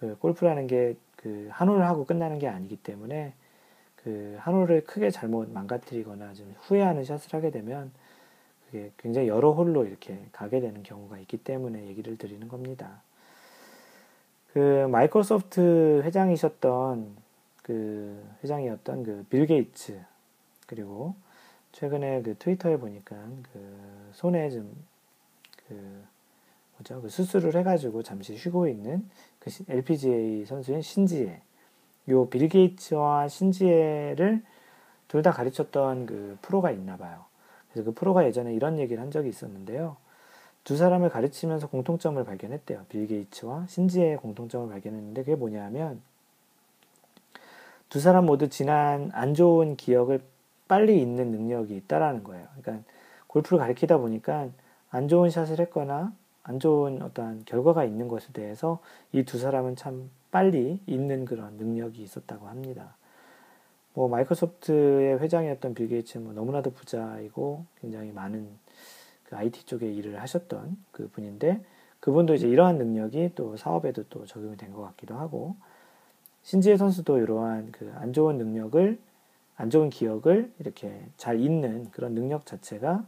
그 0.00 0.16
골프라는 0.18 0.66
게 0.66 0.96
그 1.16 1.48
한 1.52 1.68
홀을 1.68 1.84
하고 1.86 2.04
끝나는 2.06 2.38
게 2.38 2.48
아니기 2.48 2.76
때문에 2.76 3.34
그 3.96 4.38
한 4.40 4.54
홀을 4.54 4.84
크게 4.84 5.10
잘못 5.10 5.50
망가뜨리거나 5.50 6.32
좀 6.34 6.54
후회하는 6.62 7.04
샷을 7.04 7.34
하게 7.34 7.50
되면 7.50 7.92
그게 8.66 8.90
굉장히 8.96 9.28
여러 9.28 9.52
홀로 9.52 9.84
이렇게 9.84 10.18
가게 10.32 10.60
되는 10.60 10.82
경우가 10.82 11.18
있기 11.20 11.36
때문에 11.38 11.86
얘기를 11.88 12.16
드리는 12.16 12.48
겁니다. 12.48 13.02
그 14.54 14.86
마이크로소프트 14.90 16.02
회장이셨던 16.04 17.16
그 17.62 18.24
회장이었던 18.42 19.04
그 19.04 19.24
빌 19.28 19.46
게이츠 19.46 20.00
그리고 20.66 21.14
최근에 21.72 22.22
그 22.22 22.36
트위터에 22.38 22.78
보니까 22.78 23.16
그 23.52 24.10
손에 24.14 24.50
좀그 24.50 26.04
뭐죠 26.78 27.02
그 27.02 27.08
수술을 27.10 27.54
해가지고 27.56 28.02
잠시 28.02 28.36
쉬고 28.36 28.66
있는 28.68 29.08
그 29.40 29.50
LPGA 29.68 30.44
선수인 30.46 30.82
신지애 30.82 31.40
요 32.08 32.26
빌 32.28 32.48
게이츠와 32.48 33.28
신지애를 33.28 34.42
둘 35.08 35.22
다 35.22 35.32
가르쳤던 35.32 36.06
그 36.06 36.38
프로가 36.42 36.70
있나 36.70 36.96
봐요. 36.96 37.24
그래서 37.72 37.84
그 37.90 37.94
프로가 37.94 38.24
예전에 38.26 38.54
이런 38.54 38.78
얘기를 38.78 39.02
한 39.02 39.10
적이 39.10 39.28
있었는데요. 39.30 39.96
두 40.64 40.76
사람을 40.76 41.08
가르치면서 41.10 41.68
공통점을 41.68 42.22
발견했대요. 42.22 42.84
빌 42.88 43.06
게이츠와 43.08 43.66
신지의 43.68 44.18
공통점을 44.18 44.68
발견했는데 44.68 45.22
그게 45.24 45.34
뭐냐면 45.34 46.00
두 47.88 47.98
사람 47.98 48.26
모두 48.26 48.48
지난 48.48 49.10
안 49.14 49.34
좋은 49.34 49.76
기억을 49.76 50.20
빨리 50.68 51.00
잊는 51.02 51.32
능력이 51.32 51.76
있다라는 51.76 52.22
거예요. 52.22 52.46
그러니까 52.60 52.84
골프를 53.26 53.58
가르치다 53.58 53.98
보니까 53.98 54.48
안 54.90 55.08
좋은 55.08 55.30
샷을 55.30 55.58
했거나 55.60 56.12
안 56.50 56.58
좋은 56.58 57.00
어떤 57.02 57.44
결과가 57.44 57.84
있는 57.84 58.08
것에 58.08 58.32
대해서 58.32 58.80
이 59.12 59.22
두 59.24 59.38
사람은 59.38 59.76
참 59.76 60.10
빨리 60.32 60.80
잊는 60.86 61.24
그런 61.24 61.54
능력이 61.58 62.02
있었다고 62.02 62.48
합니다. 62.48 62.96
뭐 63.94 64.08
마이크로소프트의 64.08 65.20
회장이었던 65.20 65.74
빌 65.74 65.88
게이츠는 65.88 66.24
뭐 66.24 66.34
너무나도 66.34 66.72
부자이고 66.72 67.64
굉장히 67.80 68.10
많은 68.12 68.48
그 69.24 69.36
IT 69.36 69.64
쪽에 69.66 69.92
일을 69.92 70.20
하셨던 70.20 70.76
그 70.90 71.08
분인데 71.10 71.60
그분도 72.00 72.34
이제 72.34 72.48
이러한 72.48 72.78
능력이 72.78 73.32
또 73.36 73.56
사업에도 73.56 74.02
또 74.10 74.26
적용이 74.26 74.56
된 74.56 74.72
것 74.72 74.82
같기도 74.82 75.14
하고 75.16 75.54
신지혜 76.42 76.76
선수도 76.76 77.18
이러한 77.18 77.70
그 77.70 77.92
안 77.96 78.12
좋은 78.12 78.38
능력을 78.38 78.98
안 79.56 79.70
좋은 79.70 79.88
기억을 79.90 80.50
이렇게 80.58 81.00
잘 81.16 81.38
잊는 81.40 81.90
그런 81.92 82.14
능력 82.14 82.44
자체가 82.46 83.04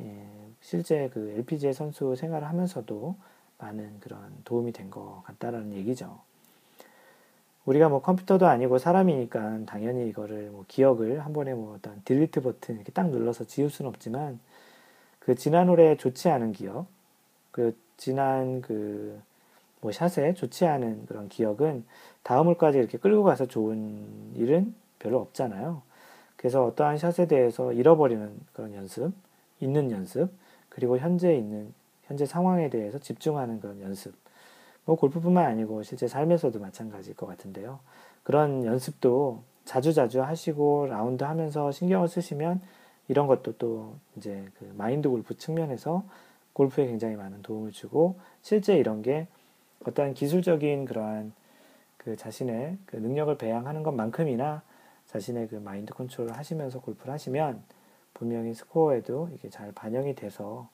예, 0.00 0.26
실제 0.60 1.08
그 1.12 1.30
LPGA 1.38 1.72
선수 1.72 2.14
생활을 2.16 2.48
하면서도 2.48 3.16
많은 3.58 4.00
그런 4.00 4.20
도움이 4.44 4.72
된 4.72 4.90
것 4.90 5.22
같다라는 5.24 5.72
얘기죠. 5.74 6.20
우리가 7.64 7.88
뭐 7.88 8.00
컴퓨터도 8.00 8.46
아니고 8.46 8.78
사람이니까 8.78 9.60
당연히 9.66 10.08
이거를 10.08 10.50
뭐 10.50 10.64
기억을 10.68 11.24
한 11.24 11.32
번에 11.32 11.52
뭐 11.54 11.74
어떤 11.74 12.00
딜리트 12.04 12.40
버튼 12.42 12.76
이렇게 12.76 12.92
딱 12.92 13.08
눌러서 13.10 13.44
지울 13.46 13.70
수는 13.70 13.88
없지만 13.88 14.38
그 15.18 15.34
지난 15.34 15.68
홀에 15.68 15.96
좋지 15.96 16.28
않은 16.28 16.52
기억, 16.52 16.86
그 17.50 17.76
지난 17.96 18.60
그 18.62 19.20
뭐 19.80 19.92
샷에 19.92 20.34
좋지 20.34 20.66
않은 20.66 21.06
그런 21.06 21.28
기억은 21.28 21.84
다음 22.22 22.46
홀까지 22.48 22.78
이렇게 22.78 22.98
끌고 22.98 23.22
가서 23.22 23.46
좋은 23.46 24.32
일은 24.34 24.74
별로 24.98 25.20
없잖아요. 25.20 25.82
그래서 26.36 26.64
어떠한 26.66 26.98
샷에 26.98 27.26
대해서 27.28 27.72
잃어버리는 27.72 28.36
그런 28.52 28.74
연습, 28.74 29.12
있는 29.60 29.90
연습, 29.90 30.30
그리고 30.68 30.98
현재 30.98 31.34
있는 31.34 31.72
현재 32.04 32.26
상황에 32.26 32.70
대해서 32.70 32.98
집중하는 32.98 33.60
그런 33.60 33.80
연습. 33.80 34.14
뭐 34.84 34.96
골프뿐만 34.96 35.44
아니고 35.46 35.82
실제 35.82 36.06
삶에서도 36.06 36.58
마찬가지일 36.58 37.16
것 37.16 37.26
같은데요. 37.26 37.80
그런 38.22 38.64
연습도 38.64 39.42
자주 39.64 39.92
자주 39.92 40.22
하시고 40.22 40.86
라운드 40.86 41.24
하면서 41.24 41.72
신경을 41.72 42.08
쓰시면 42.08 42.60
이런 43.08 43.26
것도 43.26 43.56
또 43.58 43.94
이제 44.16 44.44
그 44.58 44.72
마인드 44.76 45.08
골프 45.08 45.36
측면에서 45.36 46.04
골프에 46.52 46.86
굉장히 46.86 47.16
많은 47.16 47.42
도움을 47.42 47.72
주고 47.72 48.18
실제 48.42 48.76
이런 48.76 49.02
게 49.02 49.26
어떠한 49.84 50.14
기술적인 50.14 50.86
그러한 50.86 51.32
그 51.96 52.16
자신의 52.16 52.78
그 52.86 52.96
능력을 52.96 53.36
배양하는 53.36 53.82
것만큼이나 53.82 54.62
자신의 55.06 55.48
그 55.48 55.56
마인드 55.56 55.92
컨트롤을 55.92 56.36
하시면서 56.36 56.80
골프를 56.80 57.12
하시면 57.12 57.62
분명히 58.16 58.54
스코어에도 58.54 59.28
이게 59.34 59.50
잘 59.50 59.72
반영이 59.72 60.14
돼서 60.14 60.68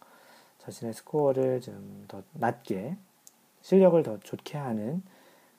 자신의 0.59 0.95
스코어를 0.95 1.61
좀 1.61 2.05
더 2.09 2.23
낮게 2.35 2.97
실력을 3.63 4.01
더 4.03 4.19
좋게 4.21 4.59
하는 4.59 5.03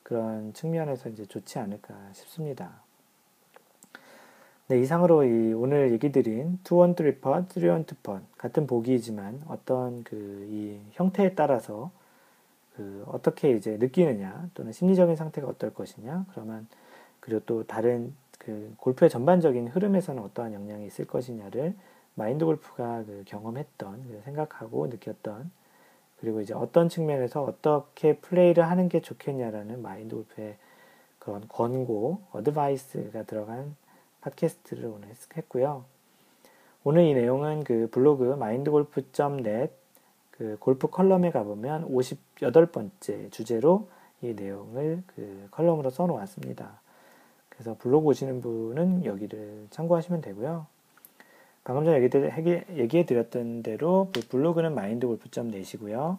그런 0.04 0.54
측면에서 0.54 1.10
이제 1.10 1.26
좋지 1.26 1.60
않을까 1.60 1.96
싶습니다. 2.14 2.82
네, 4.68 4.80
이상으로 4.80 5.24
이 5.26 5.54
오늘 5.54 5.92
얘기 5.92 6.12
드린 6.12 6.60
투원 6.64 6.96
트리퍼, 6.96 7.44
쓰리원 7.50 7.86
투펀 7.86 8.26
같은 8.38 8.66
보기이지만 8.68 9.44
어떤 9.48 10.04
그 10.04 10.48
이 10.50 10.80
형태에 10.94 11.34
따라서 11.36 11.92
그 12.76 13.04
어떻게 13.08 13.52
이제 13.52 13.78
느끼느냐 13.78 14.50
또는 14.54 14.72
심리적인 14.72 15.16
상태가 15.16 15.48
어떨 15.48 15.74
것이냐 15.74 16.26
그러면 16.32 16.68
그리고 17.20 17.42
또 17.46 17.64
다른 17.66 18.14
그 18.46 18.74
골프의 18.78 19.10
전반적인 19.10 19.70
흐름에서는 19.70 20.22
어떠한 20.22 20.54
영향이 20.54 20.86
있을 20.86 21.06
것이냐를 21.06 21.76
마인드 22.16 22.46
골프가 22.46 23.04
그 23.06 23.24
경험했던 23.26 24.04
그 24.08 24.22
생각하고 24.26 24.88
느꼈던 24.88 25.52
그리고 26.20 26.42
이제 26.42 26.54
어떤 26.54 26.88
측면에서 26.88 27.44
어떻게 27.44 28.18
플레이를 28.18 28.70
하는 28.70 28.88
게 28.88 29.02
좋겠냐라는 29.02 29.82
마인드 29.82 30.16
골프의 30.16 30.56
그런 31.20 31.48
권고, 31.48 32.22
어드바이스가 32.32 33.24
들어간 33.24 33.76
팟캐스트를 34.22 34.86
오늘 34.86 35.10
했고요. 35.36 35.86
오늘 36.84 37.04
이 37.04 37.14
내용은 37.14 37.64
그 37.64 37.88
블로그 37.92 38.34
mindgolf.net 38.34 39.74
그 40.32 40.58
골프 40.60 40.88
컬럼에 40.88 41.32
가보면 41.32 41.90
58번째 41.90 43.32
주제로 43.32 43.88
이 44.22 44.34
내용을 44.34 45.04
그 45.08 45.48
컬럼으로 45.52 45.90
써놓았습니다. 45.90 46.82
그래서 47.54 47.76
블로그 47.78 48.08
오시는 48.08 48.42
분은 48.42 49.06
여기를 49.06 49.68
참고하시면 49.70 50.22
되고요. 50.22 50.66
방금 51.64 51.86
전에 51.86 52.02
얘기해 52.02 53.06
드렸던 53.06 53.62
대로 53.64 54.10
그 54.12 54.22
블로그는 54.28 54.72
mindgolf.net이고요. 54.72 56.18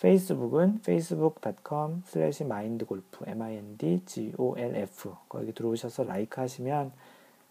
페이스북은 0.00 0.78
facebook.com 0.82 2.04
slash 2.06 2.44
mindgolf, 2.44 3.24
m-i-n-d-g-o-l-f 3.26 5.14
거기 5.28 5.52
들어오셔서 5.52 6.04
like 6.04 6.40
하시면 6.40 6.92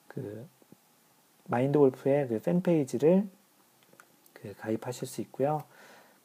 그 0.07 0.47
마인드 1.45 1.77
골프의 1.77 2.29
그 2.29 2.39
fan 2.39 2.63
page를 2.63 3.27
그 4.33 4.55
가입하실 4.57 5.07
수 5.07 5.21
있고요. 5.21 5.63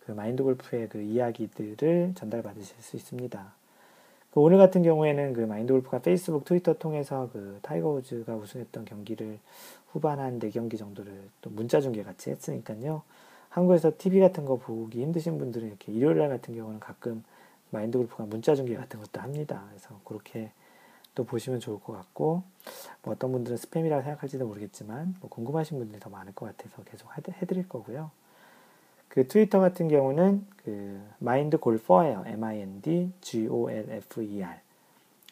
그 0.01 0.13
마인드 0.13 0.43
골프의 0.43 0.89
그 0.89 1.01
이야기들을 1.01 2.13
전달받으실 2.15 2.77
수 2.81 2.97
있습니다. 2.97 3.62
그 4.33 4.41
오늘 4.41 4.57
같은 4.57 4.83
경우에는 4.83 5.35
그 5.35 5.41
마인드 5.43 5.75
골프가 5.75 5.99
페이스북, 5.99 6.47
트위터 6.47 6.73
통해서 6.73 7.29
그 7.35 7.59
타이거 7.61 7.91
우즈가 7.91 8.35
우승했던 8.35 8.87
경기를 8.87 9.39
후반 9.91 10.19
한 10.19 10.39
4경기 10.39 10.79
정도를 10.79 11.29
또 11.43 11.51
문자 11.51 11.83
중계 11.83 12.03
같이 12.03 12.31
했으니까요. 12.31 13.03
한국에서 13.51 13.93
TV 13.99 14.21
같은 14.21 14.47
거 14.47 14.57
보기 14.57 15.03
힘드신 15.03 15.37
분들은 15.37 15.69
이렇게 15.69 15.93
일요일 15.93 16.17
날 16.17 16.31
같은 16.31 16.55
경우는 16.55 16.81
가끔 16.81 17.23
마인드 17.69 17.99
골프가 17.99 18.25
문자 18.25 18.55
중계 18.55 18.75
같은 18.75 19.01
것도 19.01 19.21
합니다. 19.21 19.65
그래서 19.69 20.01
그렇게 20.07 20.51
또 21.15 21.25
보시면 21.25 21.61
좋을 21.61 21.79
것 21.81 21.93
같고 21.93 22.43
뭐 23.03 23.13
어떤 23.13 23.33
분들은 23.33 23.59
스팸이라고 23.59 24.03
생각할지도 24.03 24.47
모르겠지만 24.47 25.15
뭐 25.21 25.29
궁금하신 25.29 25.77
분들이 25.77 26.01
더 26.01 26.09
많을 26.09 26.35
것 26.35 26.47
같아서 26.47 26.83
계속 26.85 27.07
해드릴 27.19 27.69
거고요. 27.69 28.11
그 29.13 29.29
트위터 29.29 29.61
같은 29.61 29.89
경우는 29.89 30.47
그 30.65 30.99
마인드 31.19 31.59
골퍼예요. 31.59 32.25
M-I-N-D 32.27 33.13
G-O-L-F-E-R 33.21 34.55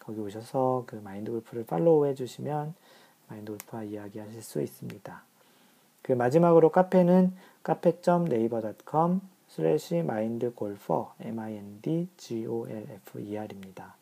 거기 0.01 0.21
오셔서 0.21 0.85
그 0.87 0.97
마인드 0.97 1.31
골프를 1.31 1.65
follow 1.65 2.05
해주시면 2.09 2.75
마인드 3.29 3.53
골프와 3.53 3.85
이야기하실 3.85 4.43
수 4.43 4.61
있습니다. 4.61 5.23
그 6.03 6.13
마지막으로 6.13 6.69
카페는 6.69 7.33
cafe.naver.com 7.63 9.23
slash 9.49 10.03
마인드 10.03 10.53
골퍼 10.53 11.15
M-I-N-D-G-O-L-F-E-R입니다. 11.21 13.95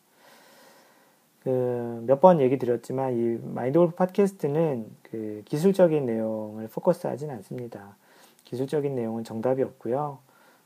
그 1.43 2.03
몇 2.05 2.19
번 2.19 2.41
얘기 2.41 2.59
드렸지만 2.59 3.13
이 3.13 3.39
마인드 3.53 3.79
골프 3.79 3.95
팟캐스트는 3.95 4.87
그 5.03 5.41
기술적인 5.45 6.05
내용을 6.05 6.67
포커스하진 6.67 7.29
않습니다. 7.29 7.95
기술적인 8.45 8.95
내용은 8.95 9.23
정답이 9.23 9.61
없고요. 9.63 10.19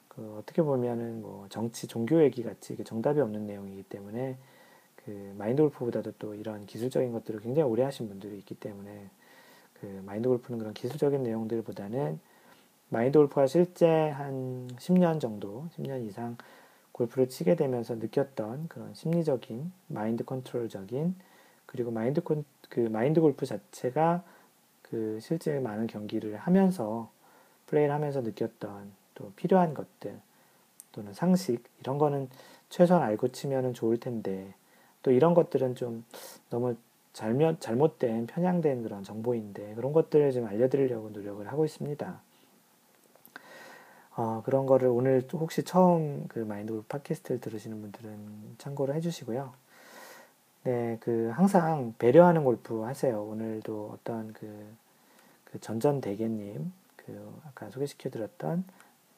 그 0.07 0.37
어떻게 0.39 0.61
보면은 0.61 1.21
뭐 1.21 1.47
정치, 1.49 1.87
종교 1.87 2.21
얘기 2.23 2.43
같이 2.43 2.75
정답이 2.83 3.19
없는 3.19 3.47
내용이기 3.47 3.83
때문에 3.83 4.37
그 5.05 5.33
마인드 5.37 5.61
골프보다도 5.61 6.13
또 6.19 6.35
이런 6.35 6.65
기술적인 6.65 7.11
것들을 7.11 7.41
굉장히 7.41 7.69
오래 7.69 7.83
하신 7.83 8.07
분들이 8.07 8.37
있기 8.37 8.55
때문에 8.55 9.09
그 9.79 10.01
마인드 10.05 10.29
골프는 10.29 10.59
그런 10.59 10.73
기술적인 10.73 11.23
내용들보다는 11.23 12.19
마인드 12.89 13.17
골프가 13.17 13.47
실제 13.47 13.87
한 14.09 14.67
10년 14.77 15.19
정도, 15.19 15.67
10년 15.75 16.05
이상 16.07 16.37
골프를 16.91 17.27
치게 17.27 17.55
되면서 17.55 17.95
느꼈던 17.95 18.67
그런 18.67 18.93
심리적인 18.93 19.71
마인드 19.87 20.23
컨트롤적인 20.23 21.15
그리고 21.65 21.89
마인드 21.89 22.21
콘, 22.21 22.45
그 22.69 22.81
마인드 22.81 23.19
골프 23.19 23.45
자체가 23.45 24.23
그 24.83 25.17
실제 25.21 25.59
많은 25.59 25.87
경기를 25.87 26.37
하면서 26.37 27.11
플레이를 27.73 27.93
하면서 27.93 28.21
느꼈던 28.21 28.91
또 29.15 29.31
필요한 29.35 29.73
것들 29.73 30.19
또는 30.91 31.13
상식 31.13 31.63
이런 31.79 31.97
거는 31.97 32.29
최소한 32.69 33.01
알고 33.03 33.29
치면은 33.29 33.73
좋을 33.73 33.99
텐데 33.99 34.53
또 35.01 35.11
이런 35.11 35.33
것들은 35.33 35.75
좀 35.75 36.05
너무 36.51 36.75
잘못 37.13 37.59
잘못된 37.59 38.27
편향된 38.27 38.83
그런 38.83 39.03
정보인데 39.03 39.73
그런 39.75 39.91
것들을 39.91 40.31
좀 40.31 40.45
알려드리려고 40.45 41.09
노력을 41.09 41.45
하고 41.47 41.65
있습니다. 41.65 42.21
어, 44.15 44.43
그런 44.45 44.67
거를 44.67 44.89
오늘 44.89 45.27
혹시 45.33 45.63
처음 45.63 46.27
그 46.27 46.39
마인드 46.39 46.83
팟캐스트를 46.87 47.41
들으시는 47.41 47.81
분들은 47.81 48.55
참고를 48.59 48.95
해주시고요. 48.95 49.51
네, 50.65 50.97
그 51.01 51.31
항상 51.33 51.93
배려하는 51.97 52.43
골프 52.43 52.81
하세요. 52.81 53.23
오늘도 53.23 53.91
어떤 53.95 54.31
그, 54.33 54.47
그 55.45 55.59
전전대계님, 55.59 56.71
그 57.05 57.41
아까 57.47 57.69
소개시켜드렸던 57.69 58.63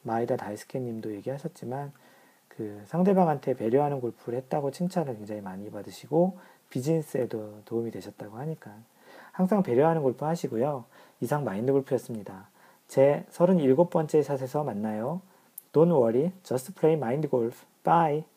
마이다 0.02 0.36
다이스케님도 0.36 1.14
얘기하셨지만 1.14 1.92
그 2.48 2.82
상대방한테 2.86 3.54
배려하는 3.54 4.00
골프를 4.00 4.38
했다고 4.38 4.70
칭찬을 4.70 5.16
굉장히 5.16 5.40
많이 5.40 5.70
받으시고 5.70 6.38
비즈니스에도 6.70 7.62
도움이 7.64 7.90
되셨다고 7.90 8.36
하니까 8.38 8.72
항상 9.32 9.62
배려하는 9.62 10.02
골프 10.02 10.24
하시고요. 10.24 10.84
이상 11.20 11.44
마인드 11.44 11.72
골프였습니다. 11.72 12.48
제 12.88 13.24
37번째 13.30 14.22
샷에서 14.22 14.64
만나요. 14.64 15.20
Don't 15.72 15.90
worry, 15.90 16.32
just 16.42 16.72
play 16.72 16.96
mind 16.96 17.28
golf. 17.28 17.66
Bye. 17.84 18.35